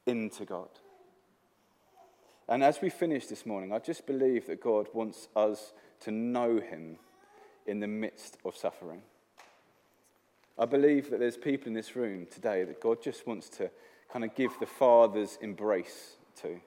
into 0.06 0.44
God. 0.44 0.70
And 2.48 2.62
as 2.62 2.80
we 2.80 2.90
finish 2.90 3.26
this 3.26 3.46
morning, 3.46 3.72
I 3.72 3.78
just 3.78 4.06
believe 4.06 4.46
that 4.46 4.60
God 4.60 4.88
wants 4.92 5.28
us 5.36 5.72
to 6.00 6.10
know 6.10 6.58
Him 6.60 6.98
in 7.66 7.80
the 7.80 7.86
midst 7.86 8.38
of 8.44 8.56
suffering. 8.56 9.02
I 10.58 10.66
believe 10.66 11.10
that 11.10 11.20
there's 11.20 11.36
people 11.36 11.68
in 11.68 11.74
this 11.74 11.96
room 11.96 12.26
today 12.30 12.64
that 12.64 12.80
God 12.80 13.02
just 13.02 13.26
wants 13.26 13.48
to 13.50 13.70
kind 14.12 14.24
of 14.24 14.34
give 14.34 14.52
the 14.60 14.66
Father's 14.66 15.38
embrace 15.40 16.16
to. 16.42 16.60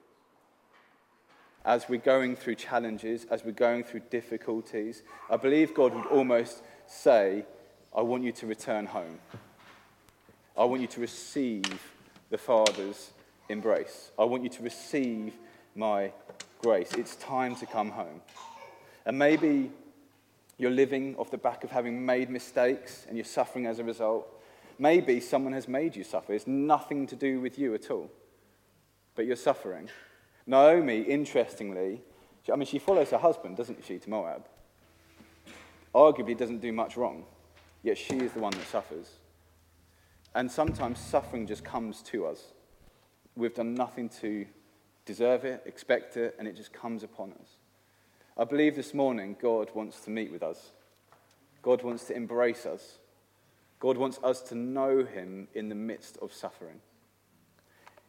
As 1.64 1.88
we're 1.88 1.98
going 1.98 2.36
through 2.36 2.56
challenges, 2.56 3.26
as 3.30 3.44
we're 3.44 3.52
going 3.52 3.84
through 3.84 4.02
difficulties, 4.10 5.02
I 5.30 5.36
believe 5.36 5.74
God 5.74 5.94
would 5.94 6.06
almost 6.06 6.62
say, 6.86 7.44
I 7.94 8.02
want 8.02 8.24
you 8.24 8.32
to 8.32 8.46
return 8.46 8.86
home. 8.86 9.18
I 10.56 10.64
want 10.64 10.80
you 10.80 10.88
to 10.88 11.00
receive 11.00 11.92
the 12.30 12.38
Father's 12.38 13.10
embrace. 13.48 14.10
I 14.18 14.24
want 14.24 14.42
you 14.42 14.48
to 14.50 14.62
receive 14.62 15.34
my 15.76 16.12
grace. 16.60 16.92
It's 16.94 17.16
time 17.16 17.54
to 17.56 17.66
come 17.66 17.90
home. 17.90 18.20
And 19.04 19.18
maybe 19.18 19.70
you're 20.58 20.70
living 20.70 21.16
off 21.16 21.30
the 21.30 21.38
back 21.38 21.64
of 21.64 21.70
having 21.70 22.04
made 22.04 22.30
mistakes 22.30 23.04
and 23.08 23.16
you're 23.16 23.24
suffering 23.24 23.66
as 23.66 23.78
a 23.78 23.84
result. 23.84 24.26
Maybe 24.78 25.20
someone 25.20 25.52
has 25.52 25.68
made 25.68 25.96
you 25.96 26.04
suffer. 26.04 26.32
It's 26.32 26.46
nothing 26.46 27.06
to 27.08 27.16
do 27.16 27.40
with 27.40 27.58
you 27.58 27.74
at 27.74 27.90
all, 27.90 28.10
but 29.14 29.26
you're 29.26 29.36
suffering. 29.36 29.88
Naomi, 30.46 31.00
interestingly, 31.00 32.02
I 32.52 32.56
mean, 32.56 32.66
she 32.66 32.78
follows 32.78 33.10
her 33.10 33.18
husband, 33.18 33.56
doesn't 33.56 33.84
she, 33.84 33.98
to 33.98 34.10
Moab? 34.10 34.46
Arguably 35.94 36.36
doesn't 36.36 36.60
do 36.60 36.72
much 36.72 36.96
wrong, 36.96 37.24
yet 37.82 37.98
she 37.98 38.18
is 38.18 38.32
the 38.32 38.40
one 38.40 38.52
that 38.52 38.66
suffers. 38.66 39.10
And 40.34 40.50
sometimes 40.50 41.00
suffering 41.00 41.46
just 41.46 41.64
comes 41.64 42.02
to 42.02 42.26
us. 42.26 42.52
We've 43.34 43.54
done 43.54 43.74
nothing 43.74 44.08
to 44.20 44.46
deserve 45.06 45.44
it, 45.44 45.62
expect 45.64 46.16
it, 46.18 46.34
and 46.38 46.46
it 46.46 46.56
just 46.56 46.72
comes 46.72 47.02
upon 47.02 47.32
us. 47.32 47.56
I 48.36 48.44
believe 48.44 48.76
this 48.76 48.92
morning 48.92 49.36
God 49.40 49.70
wants 49.72 50.00
to 50.00 50.10
meet 50.10 50.30
with 50.30 50.42
us. 50.42 50.72
God 51.62 51.82
wants 51.82 52.04
to 52.04 52.14
embrace 52.14 52.66
us. 52.66 52.98
God 53.80 53.96
wants 53.96 54.18
us 54.22 54.42
to 54.42 54.54
know 54.54 55.04
Him 55.04 55.48
in 55.54 55.68
the 55.68 55.74
midst 55.74 56.18
of 56.18 56.32
suffering. 56.32 56.80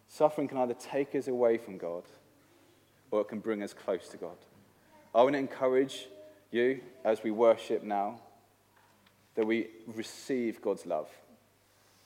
Suffering 0.09 0.47
can 0.47 0.57
either 0.57 0.73
take 0.73 1.15
us 1.15 1.27
away 1.27 1.57
from 1.57 1.77
God 1.77 2.03
or 3.11 3.21
it 3.21 3.29
can 3.29 3.39
bring 3.39 3.63
us 3.63 3.73
close 3.73 4.09
to 4.09 4.17
God. 4.17 4.37
I 5.13 5.23
want 5.23 5.33
to 5.33 5.39
encourage 5.39 6.07
you 6.51 6.81
as 7.05 7.23
we 7.23 7.31
worship 7.31 7.83
now 7.83 8.19
that 9.35 9.45
we 9.45 9.67
receive 9.87 10.61
God's 10.61 10.85
love, 10.85 11.09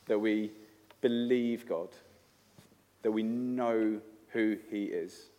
that 0.08 0.20
we 0.20 0.52
believe 1.00 1.68
God, 1.68 1.90
that 3.04 3.12
we 3.12 3.24
know 3.24 4.02
who 4.34 4.58
He 4.70 4.86
is. 4.86 5.30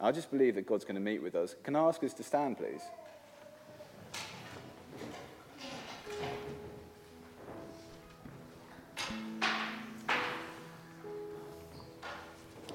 I 0.00 0.12
just 0.12 0.30
believe 0.30 0.56
that 0.56 0.66
God's 0.66 0.84
going 0.84 0.96
to 0.96 1.00
meet 1.00 1.22
with 1.22 1.34
us. 1.34 1.54
Can 1.62 1.76
I 1.76 1.80
ask 1.80 2.02
us 2.02 2.12
to 2.14 2.22
stand, 2.22 2.58
please? 2.58 2.82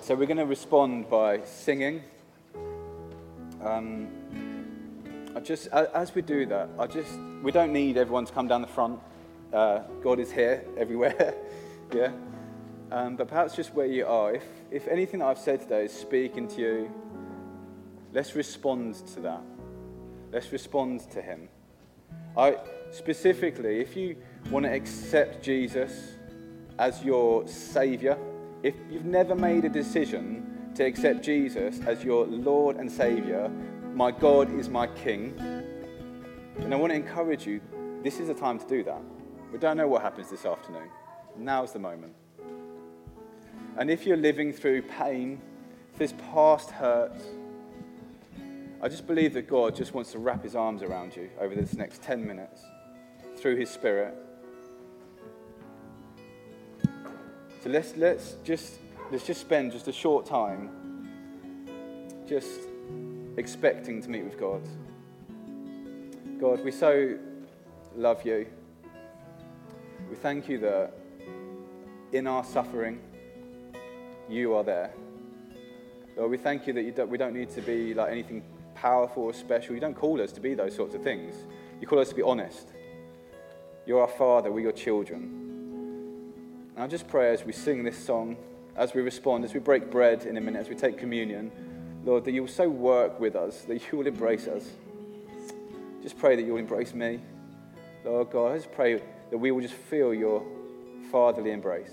So 0.01 0.15
we're 0.15 0.25
going 0.25 0.37
to 0.37 0.45
respond 0.45 1.07
by 1.07 1.41
singing. 1.43 2.01
Um, 3.63 4.07
I 5.35 5.39
just, 5.39 5.67
as 5.67 6.15
we 6.15 6.23
do 6.23 6.47
that, 6.47 6.69
I 6.79 6.87
just, 6.87 7.11
we 7.43 7.51
don't 7.51 7.71
need 7.71 7.95
everyone 7.95 8.25
to 8.25 8.33
come 8.33 8.47
down 8.47 8.61
the 8.61 8.67
front. 8.67 8.99
Uh, 9.53 9.81
God 10.01 10.19
is 10.19 10.31
here 10.31 10.65
everywhere, 10.77 11.35
yeah. 11.93 12.11
Um, 12.91 13.15
but 13.15 13.27
perhaps 13.27 13.55
just 13.55 13.73
where 13.73 13.85
you 13.85 14.05
are, 14.05 14.33
if, 14.33 14.43
if 14.71 14.87
anything 14.87 15.19
that 15.19 15.27
I've 15.27 15.37
said 15.37 15.61
today 15.61 15.85
is 15.85 15.93
speaking 15.93 16.47
to 16.49 16.61
you, 16.61 16.91
let's 18.13 18.35
respond 18.35 18.95
to 19.13 19.19
that. 19.21 19.41
Let's 20.31 20.51
respond 20.51 21.01
to 21.11 21.21
Him. 21.21 21.49
I 22.35 22.57
specifically, 22.91 23.79
if 23.79 23.95
you 23.95 24.15
want 24.49 24.65
to 24.65 24.71
accept 24.71 25.43
Jesus 25.43 26.13
as 26.79 27.03
your 27.03 27.47
Savior, 27.47 28.17
if 28.63 28.75
you've 28.89 29.05
never 29.05 29.35
made 29.35 29.65
a 29.65 29.69
decision 29.69 30.71
to 30.75 30.83
accept 30.83 31.23
Jesus 31.23 31.79
as 31.85 32.03
your 32.03 32.25
Lord 32.25 32.77
and 32.77 32.91
Savior, 32.91 33.49
my 33.93 34.11
God 34.11 34.51
is 34.57 34.69
my 34.69 34.87
King, 34.87 35.33
and 36.59 36.73
I 36.73 36.77
want 36.77 36.91
to 36.91 36.95
encourage 36.95 37.45
you, 37.45 37.61
this 38.03 38.19
is 38.19 38.27
the 38.27 38.33
time 38.33 38.59
to 38.59 38.67
do 38.67 38.83
that. 38.83 39.01
We 39.51 39.59
don't 39.59 39.77
know 39.77 39.87
what 39.87 40.01
happens 40.01 40.29
this 40.29 40.45
afternoon. 40.45 40.89
Now's 41.37 41.73
the 41.73 41.79
moment. 41.79 42.13
And 43.77 43.89
if 43.89 44.05
you're 44.05 44.17
living 44.17 44.51
through 44.53 44.83
pain, 44.83 45.41
this 45.97 46.13
past 46.33 46.71
hurts, 46.71 47.23
I 48.81 48.87
just 48.87 49.07
believe 49.07 49.33
that 49.33 49.47
God 49.47 49.75
just 49.75 49.93
wants 49.93 50.11
to 50.13 50.19
wrap 50.19 50.43
his 50.43 50.55
arms 50.55 50.81
around 50.83 51.15
you 51.15 51.29
over 51.39 51.53
this 51.53 51.73
next 51.73 52.01
10 52.01 52.25
minutes 52.25 52.63
through 53.37 53.57
his 53.57 53.69
Spirit 53.69 54.15
So 57.61 57.69
let's, 57.69 57.97
let's, 57.97 58.35
just, 58.45 58.79
let's 59.11 59.27
just 59.27 59.41
spend 59.41 59.73
just 59.73 59.89
a 59.89 59.91
short 59.91 60.25
time 60.25 60.69
just 62.25 62.61
expecting 63.35 64.01
to 64.01 64.09
meet 64.09 64.23
with 64.23 64.39
God. 64.39 64.61
God, 66.39 66.63
we 66.63 66.71
so 66.71 67.17
love 67.97 68.25
you. 68.25 68.47
We 70.09 70.15
thank 70.15 70.47
you 70.47 70.57
that 70.59 70.93
in 72.13 72.27
our 72.27 72.45
suffering, 72.45 73.01
you 74.29 74.55
are 74.55 74.63
there. 74.63 74.93
Lord, 76.15 76.31
we 76.31 76.37
thank 76.37 76.67
you 76.67 76.73
that 76.73 76.95
don't, 76.95 77.09
we 77.09 77.17
don't 77.17 77.33
need 77.33 77.49
to 77.51 77.61
be 77.61 77.93
like 77.93 78.11
anything 78.11 78.43
powerful 78.75 79.23
or 79.23 79.33
special. 79.33 79.73
You 79.73 79.81
don't 79.81 79.95
call 79.95 80.21
us 80.21 80.31
to 80.33 80.41
be 80.41 80.53
those 80.53 80.75
sorts 80.75 80.95
of 80.95 81.01
things. 81.03 81.35
You 81.81 81.87
call 81.87 81.99
us 81.99 82.09
to 82.09 82.15
be 82.15 82.21
honest. 82.21 82.67
You're 83.85 84.01
our 84.01 84.07
Father, 84.07 84.51
we're 84.51 84.59
your 84.59 84.71
children. 84.71 86.33
And 86.75 86.83
I 86.83 86.87
just 86.87 87.07
pray 87.07 87.33
as 87.33 87.43
we 87.43 87.53
sing 87.53 87.83
this 87.83 87.97
song, 87.97 88.37
as 88.75 88.93
we 88.93 89.01
respond, 89.01 89.45
as 89.45 89.53
we 89.53 89.59
break 89.59 89.89
bread 89.89 90.25
in 90.25 90.37
a 90.37 90.41
minute, 90.41 90.59
as 90.59 90.69
we 90.69 90.75
take 90.75 90.97
communion, 90.97 91.51
Lord, 92.05 92.23
that 92.25 92.31
you 92.31 92.41
will 92.41 92.49
so 92.49 92.69
work 92.69 93.19
with 93.19 93.35
us, 93.35 93.61
that 93.61 93.81
you 93.91 93.97
will 93.97 94.07
embrace 94.07 94.47
us. 94.47 94.69
Just 96.01 96.17
pray 96.17 96.35
that 96.35 96.43
you'll 96.43 96.57
embrace 96.57 96.93
me. 96.93 97.19
Lord 98.05 98.29
God, 98.31 98.53
I 98.53 98.55
just 98.57 98.71
pray 98.71 99.01
that 99.29 99.37
we 99.37 99.51
will 99.51 99.61
just 99.61 99.73
feel 99.73 100.13
your 100.13 100.45
fatherly 101.11 101.51
embrace. 101.51 101.91